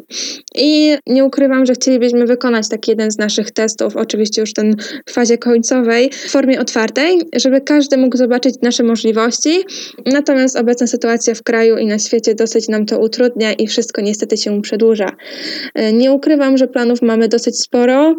I 0.54 0.96
nie 1.06 1.24
ukrywam, 1.24 1.66
że 1.66 1.74
chcielibyśmy 1.74 2.26
wykonać 2.26 2.68
taki 2.68 2.90
jeden 2.90 3.10
z 3.10 3.18
naszych 3.18 3.50
testów, 3.50 3.96
oczywiście 3.96 4.40
już 4.40 4.52
ten 4.52 4.76
w 5.06 5.12
fazie 5.12 5.38
końcowej, 5.38 6.10
w 6.10 6.30
formie 6.30 6.60
otwartej, 6.60 7.20
żeby 7.36 7.60
każdy 7.60 7.96
mógł 7.96 8.16
zobaczyć 8.16 8.54
nasze 8.62 8.82
możliwości 8.82 9.64
Natomiast 10.06 10.56
obecna 10.56 10.86
sytuacja 10.86 11.34
w 11.34 11.42
kraju 11.42 11.78
i 11.78 11.86
na 11.86 11.98
świecie 11.98 12.34
dosyć 12.34 12.68
nam 12.68 12.86
to 12.86 12.98
utrudnia 12.98 13.52
i 13.52 13.66
wszystko 13.66 14.02
niestety 14.02 14.36
się 14.36 14.62
przedłuża. 14.62 15.16
E, 15.74 15.92
nie 15.92 16.12
ukrywam, 16.12 16.58
że 16.58 16.68
planów 16.68 17.02
mamy 17.02 17.28
dosyć 17.28 17.60
sporo. 17.60 18.16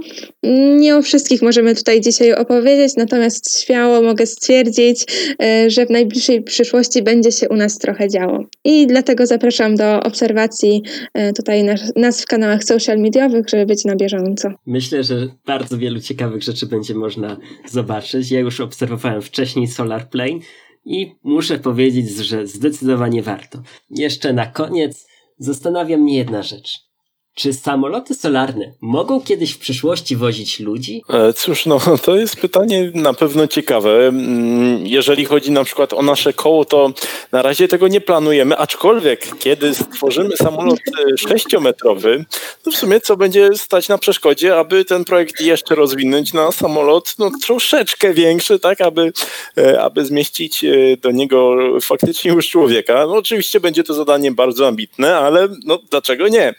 Nie 0.77 0.97
o 0.97 1.01
wszystkich 1.01 1.41
możemy 1.41 1.75
tutaj 1.75 2.01
dzisiaj 2.01 2.33
opowiedzieć, 2.33 2.95
natomiast 2.97 3.59
śmiało 3.59 4.01
mogę 4.01 4.25
stwierdzić, 4.25 5.05
e, 5.41 5.69
że 5.69 5.85
w 5.85 5.89
najbliższej 5.89 6.43
przyszłości 6.43 7.01
będzie 7.01 7.31
się 7.31 7.49
u 7.49 7.55
nas 7.55 7.77
trochę 7.77 8.09
działo. 8.09 8.45
I 8.63 8.87
dlatego 8.87 9.25
zapraszam 9.25 9.75
do 9.75 9.99
obserwacji 9.99 10.83
e, 11.13 11.33
tutaj 11.33 11.63
nas 11.95 12.21
w 12.21 12.25
kanałach 12.25 12.63
social 12.63 12.99
mediowych, 12.99 13.49
żeby 13.49 13.65
być 13.65 13.85
na 13.85 13.95
bieżąco. 13.95 14.49
Myślę, 14.65 15.03
że 15.03 15.27
bardzo 15.45 15.77
wielu 15.77 15.99
ciekawych 15.99 16.43
rzeczy 16.43 16.65
będzie 16.65 16.95
można 16.95 17.37
zobaczyć. 17.69 18.31
Ja 18.31 18.39
już 18.39 18.59
obserwowałem 18.59 19.21
wcześniej 19.21 19.67
Solar 19.67 20.09
Plane 20.09 20.39
i 20.85 21.15
muszę 21.23 21.59
powiedzieć, 21.59 22.09
że 22.09 22.47
zdecydowanie 22.47 23.23
warto. 23.23 23.61
Jeszcze 23.89 24.33
na 24.33 24.45
koniec 24.45 25.07
zastanawia 25.37 25.97
mnie 25.97 26.17
jedna 26.17 26.43
rzecz. 26.43 26.92
Czy 27.35 27.53
samoloty 27.53 28.15
solarne 28.15 28.73
mogą 28.81 29.21
kiedyś 29.21 29.51
w 29.51 29.57
przyszłości 29.57 30.15
wozić 30.15 30.59
ludzi? 30.59 31.01
E, 31.09 31.33
cóż, 31.33 31.65
no 31.65 31.79
to 32.05 32.15
jest 32.15 32.35
pytanie 32.35 32.91
na 32.95 33.13
pewno 33.13 33.47
ciekawe. 33.47 34.07
Mm, 34.07 34.87
jeżeli 34.87 35.25
chodzi 35.25 35.51
na 35.51 35.63
przykład 35.63 35.93
o 35.93 36.01
nasze 36.01 36.33
koło, 36.33 36.65
to 36.65 36.93
na 37.31 37.41
razie 37.41 37.67
tego 37.67 37.87
nie 37.87 38.01
planujemy, 38.01 38.57
aczkolwiek 38.57 39.37
kiedy 39.39 39.75
stworzymy 39.75 40.37
samolot 40.37 40.79
e, 40.79 41.17
sześciometrowy, 41.17 42.25
to 42.63 42.71
w 42.71 42.75
sumie 42.75 43.01
co 43.01 43.17
będzie 43.17 43.49
stać 43.55 43.89
na 43.89 43.97
przeszkodzie, 43.97 44.57
aby 44.57 44.85
ten 44.85 45.05
projekt 45.05 45.41
jeszcze 45.41 45.75
rozwinąć 45.75 46.33
na 46.33 46.51
samolot 46.51 47.15
no, 47.19 47.31
troszeczkę 47.45 48.13
większy, 48.13 48.59
tak, 48.59 48.81
aby, 48.81 49.13
e, 49.57 49.81
aby 49.81 50.05
zmieścić 50.05 50.65
do 51.01 51.11
niego 51.11 51.55
faktycznie 51.81 52.31
już 52.31 52.49
człowieka. 52.49 53.05
No, 53.07 53.13
oczywiście 53.13 53.59
będzie 53.59 53.83
to 53.83 53.93
zadanie 53.93 54.31
bardzo 54.31 54.67
ambitne, 54.67 55.17
ale 55.17 55.47
no, 55.65 55.79
dlaczego 55.89 56.27
nie? 56.27 56.53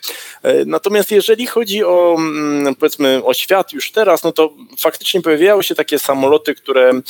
Natomiast 0.67 1.11
jeżeli 1.11 1.47
chodzi 1.47 1.85
o 1.85 2.17
mm, 2.19 2.75
powiedzmy 2.75 3.25
o 3.25 3.35
świat 3.35 3.73
już 3.73 3.93
teraz, 3.93 4.23
no 4.23 4.33
to 4.33 4.53
faktycznie 4.79 5.23
pojawiały 5.23 5.63
się 5.63 5.75
takie 5.75 5.99
samoloty, 5.99 6.55
które, 6.55 7.01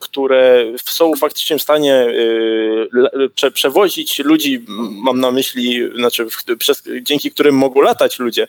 które 0.00 0.64
są 0.84 1.16
faktycznie 1.16 1.58
w 1.58 1.62
stanie 1.62 2.06
e, 3.42 3.50
przewozić 3.50 4.18
ludzi, 4.18 4.64
mam 5.02 5.20
na 5.20 5.30
myśli, 5.30 5.80
znaczy 5.96 6.26
przez, 6.58 6.82
dzięki 7.02 7.30
którym 7.30 7.54
mogą 7.54 7.80
latać 7.80 8.18
ludzie. 8.18 8.48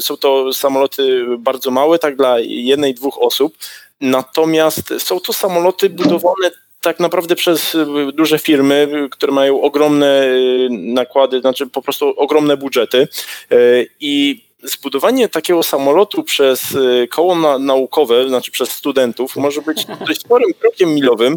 Są 0.00 0.16
to 0.16 0.52
samoloty 0.52 1.24
bardzo 1.38 1.70
małe, 1.70 1.98
tak 1.98 2.16
dla 2.16 2.38
jednej, 2.40 2.94
dwóch 2.94 3.18
osób. 3.18 3.56
Natomiast 4.00 4.94
są 4.98 5.20
to 5.20 5.32
samoloty 5.32 5.90
budowane 5.90 6.50
tak 6.80 7.00
naprawdę 7.00 7.36
przez 7.36 7.74
y, 7.74 7.86
duże 8.14 8.38
firmy, 8.38 9.08
które 9.10 9.32
mają 9.32 9.62
ogromne 9.62 10.24
y, 10.24 10.68
nakłady, 10.70 11.40
znaczy 11.40 11.66
po 11.66 11.82
prostu 11.82 12.08
ogromne 12.16 12.56
budżety 12.56 13.08
y, 13.52 13.88
i 14.00 14.44
zbudowanie 14.62 15.28
takiego 15.28 15.62
samolotu 15.62 16.22
przez 16.22 16.76
koło 17.10 17.34
na, 17.34 17.58
naukowe, 17.58 18.28
znaczy 18.28 18.50
przez 18.50 18.70
studentów, 18.70 19.36
może 19.36 19.62
być 19.62 19.86
dość 20.08 20.20
sporym 20.20 20.54
krokiem 20.60 20.94
milowym, 20.94 21.36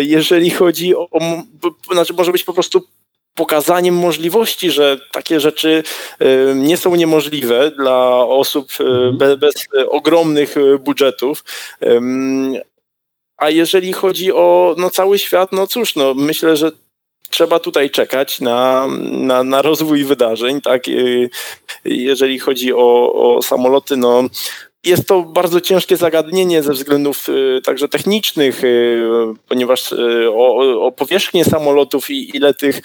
jeżeli 0.00 0.50
chodzi 0.50 0.96
o, 0.96 1.08
o, 1.10 1.42
znaczy 1.92 2.14
może 2.14 2.32
być 2.32 2.44
po 2.44 2.52
prostu 2.52 2.82
pokazaniem 3.34 3.94
możliwości, 3.94 4.70
że 4.70 5.00
takie 5.12 5.40
rzeczy 5.40 5.82
nie 6.54 6.76
są 6.76 6.94
niemożliwe 6.96 7.70
dla 7.70 8.16
osób 8.26 8.68
mhm. 8.80 9.18
bez, 9.18 9.38
bez 9.38 9.54
ogromnych 9.88 10.54
budżetów. 10.80 11.44
A 13.38 13.50
jeżeli 13.50 13.92
chodzi 13.92 14.32
o 14.32 14.74
no, 14.78 14.90
cały 14.90 15.18
świat, 15.18 15.52
no 15.52 15.66
cóż, 15.66 15.96
no, 15.96 16.14
myślę, 16.14 16.56
że 16.56 16.72
trzeba 17.30 17.58
tutaj 17.58 17.90
czekać 17.90 18.40
na, 18.40 18.86
na, 19.00 19.42
na 19.42 19.62
rozwój 19.62 20.04
wydarzeń. 20.04 20.60
Tak? 20.60 20.88
Y, 20.88 21.30
jeżeli 21.84 22.38
chodzi 22.38 22.72
o, 22.72 23.12
o 23.12 23.42
samoloty, 23.42 23.96
no, 23.96 24.22
jest 24.84 25.08
to 25.08 25.22
bardzo 25.22 25.60
ciężkie 25.60 25.96
zagadnienie 25.96 26.62
ze 26.62 26.72
względów 26.72 27.28
y, 27.28 27.60
także 27.64 27.88
technicznych, 27.88 28.64
y, 28.64 29.00
ponieważ 29.48 29.94
o, 30.32 30.56
o 30.86 30.92
powierzchnię 30.92 31.44
samolotów 31.44 32.10
i 32.10 32.36
ile 32.36 32.54
tych, 32.54 32.80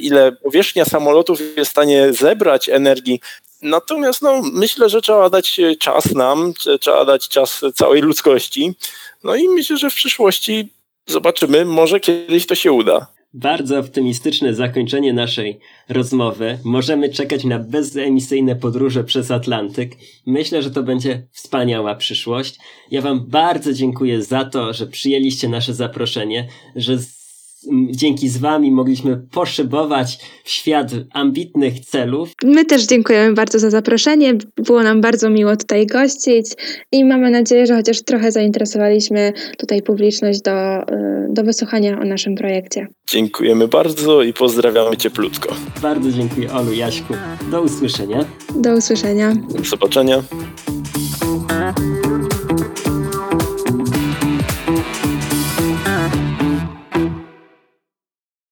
ile 0.00 0.32
powierzchnia 0.32 0.84
samolotów 0.84 1.40
jest 1.56 1.70
w 1.70 1.72
stanie 1.72 2.12
zebrać 2.12 2.68
energii. 2.68 3.20
Natomiast 3.62 4.22
no, 4.22 4.42
myślę, 4.52 4.88
że 4.88 5.00
trzeba 5.00 5.30
dać 5.30 5.60
czas 5.78 6.12
nam, 6.12 6.52
trzeba 6.80 7.04
dać 7.04 7.28
czas 7.28 7.60
całej 7.74 8.02
ludzkości. 8.02 8.74
No 9.24 9.34
i 9.34 9.48
myślę, 9.48 9.76
że 9.76 9.90
w 9.90 9.94
przyszłości 9.94 10.68
zobaczymy, 11.06 11.64
może 11.64 12.00
kiedyś 12.00 12.46
to 12.46 12.54
się 12.54 12.72
uda. 12.72 13.06
Bardzo 13.36 13.78
optymistyczne 13.78 14.54
zakończenie 14.54 15.12
naszej 15.12 15.58
rozmowy. 15.88 16.58
Możemy 16.64 17.08
czekać 17.08 17.44
na 17.44 17.58
bezemisyjne 17.58 18.56
podróże 18.56 19.04
przez 19.04 19.30
Atlantyk. 19.30 19.96
Myślę, 20.26 20.62
że 20.62 20.70
to 20.70 20.82
będzie 20.82 21.26
wspaniała 21.30 21.94
przyszłość. 21.94 22.58
Ja 22.90 23.02
Wam 23.02 23.26
bardzo 23.26 23.72
dziękuję 23.72 24.22
za 24.22 24.44
to, 24.44 24.72
że 24.72 24.86
przyjęliście 24.86 25.48
nasze 25.48 25.74
zaproszenie, 25.74 26.48
że 26.76 26.98
dzięki 27.90 28.28
z 28.28 28.38
Wami 28.38 28.70
mogliśmy 28.70 29.16
poszybować 29.16 30.18
w 30.44 30.50
świat 30.50 30.90
ambitnych 31.12 31.80
celów. 31.80 32.32
My 32.44 32.64
też 32.64 32.86
dziękujemy 32.86 33.34
bardzo 33.34 33.58
za 33.58 33.70
zaproszenie. 33.70 34.34
Było 34.56 34.82
nam 34.82 35.00
bardzo 35.00 35.30
miło 35.30 35.56
tutaj 35.56 35.86
gościć 35.86 36.46
i 36.92 37.04
mamy 37.04 37.30
nadzieję, 37.30 37.66
że 37.66 37.76
chociaż 37.76 38.02
trochę 38.02 38.32
zainteresowaliśmy 38.32 39.32
tutaj 39.58 39.82
publiczność 39.82 40.40
do, 40.40 40.82
y, 40.82 40.84
do 41.28 41.44
wysłuchania 41.44 42.00
o 42.00 42.04
naszym 42.04 42.34
projekcie. 42.34 42.86
Dziękujemy 43.06 43.68
bardzo 43.68 44.22
i 44.22 44.32
pozdrawiamy 44.32 44.96
cieplutko. 44.96 45.54
Bardzo 45.82 46.12
dziękuję 46.12 46.52
Olu, 46.52 46.72
Jaśku. 46.72 47.14
Do 47.50 47.62
usłyszenia. 47.62 48.24
Do 48.54 48.74
usłyszenia. 48.74 49.34
Do 49.50 49.64
zobaczenia. 49.64 50.22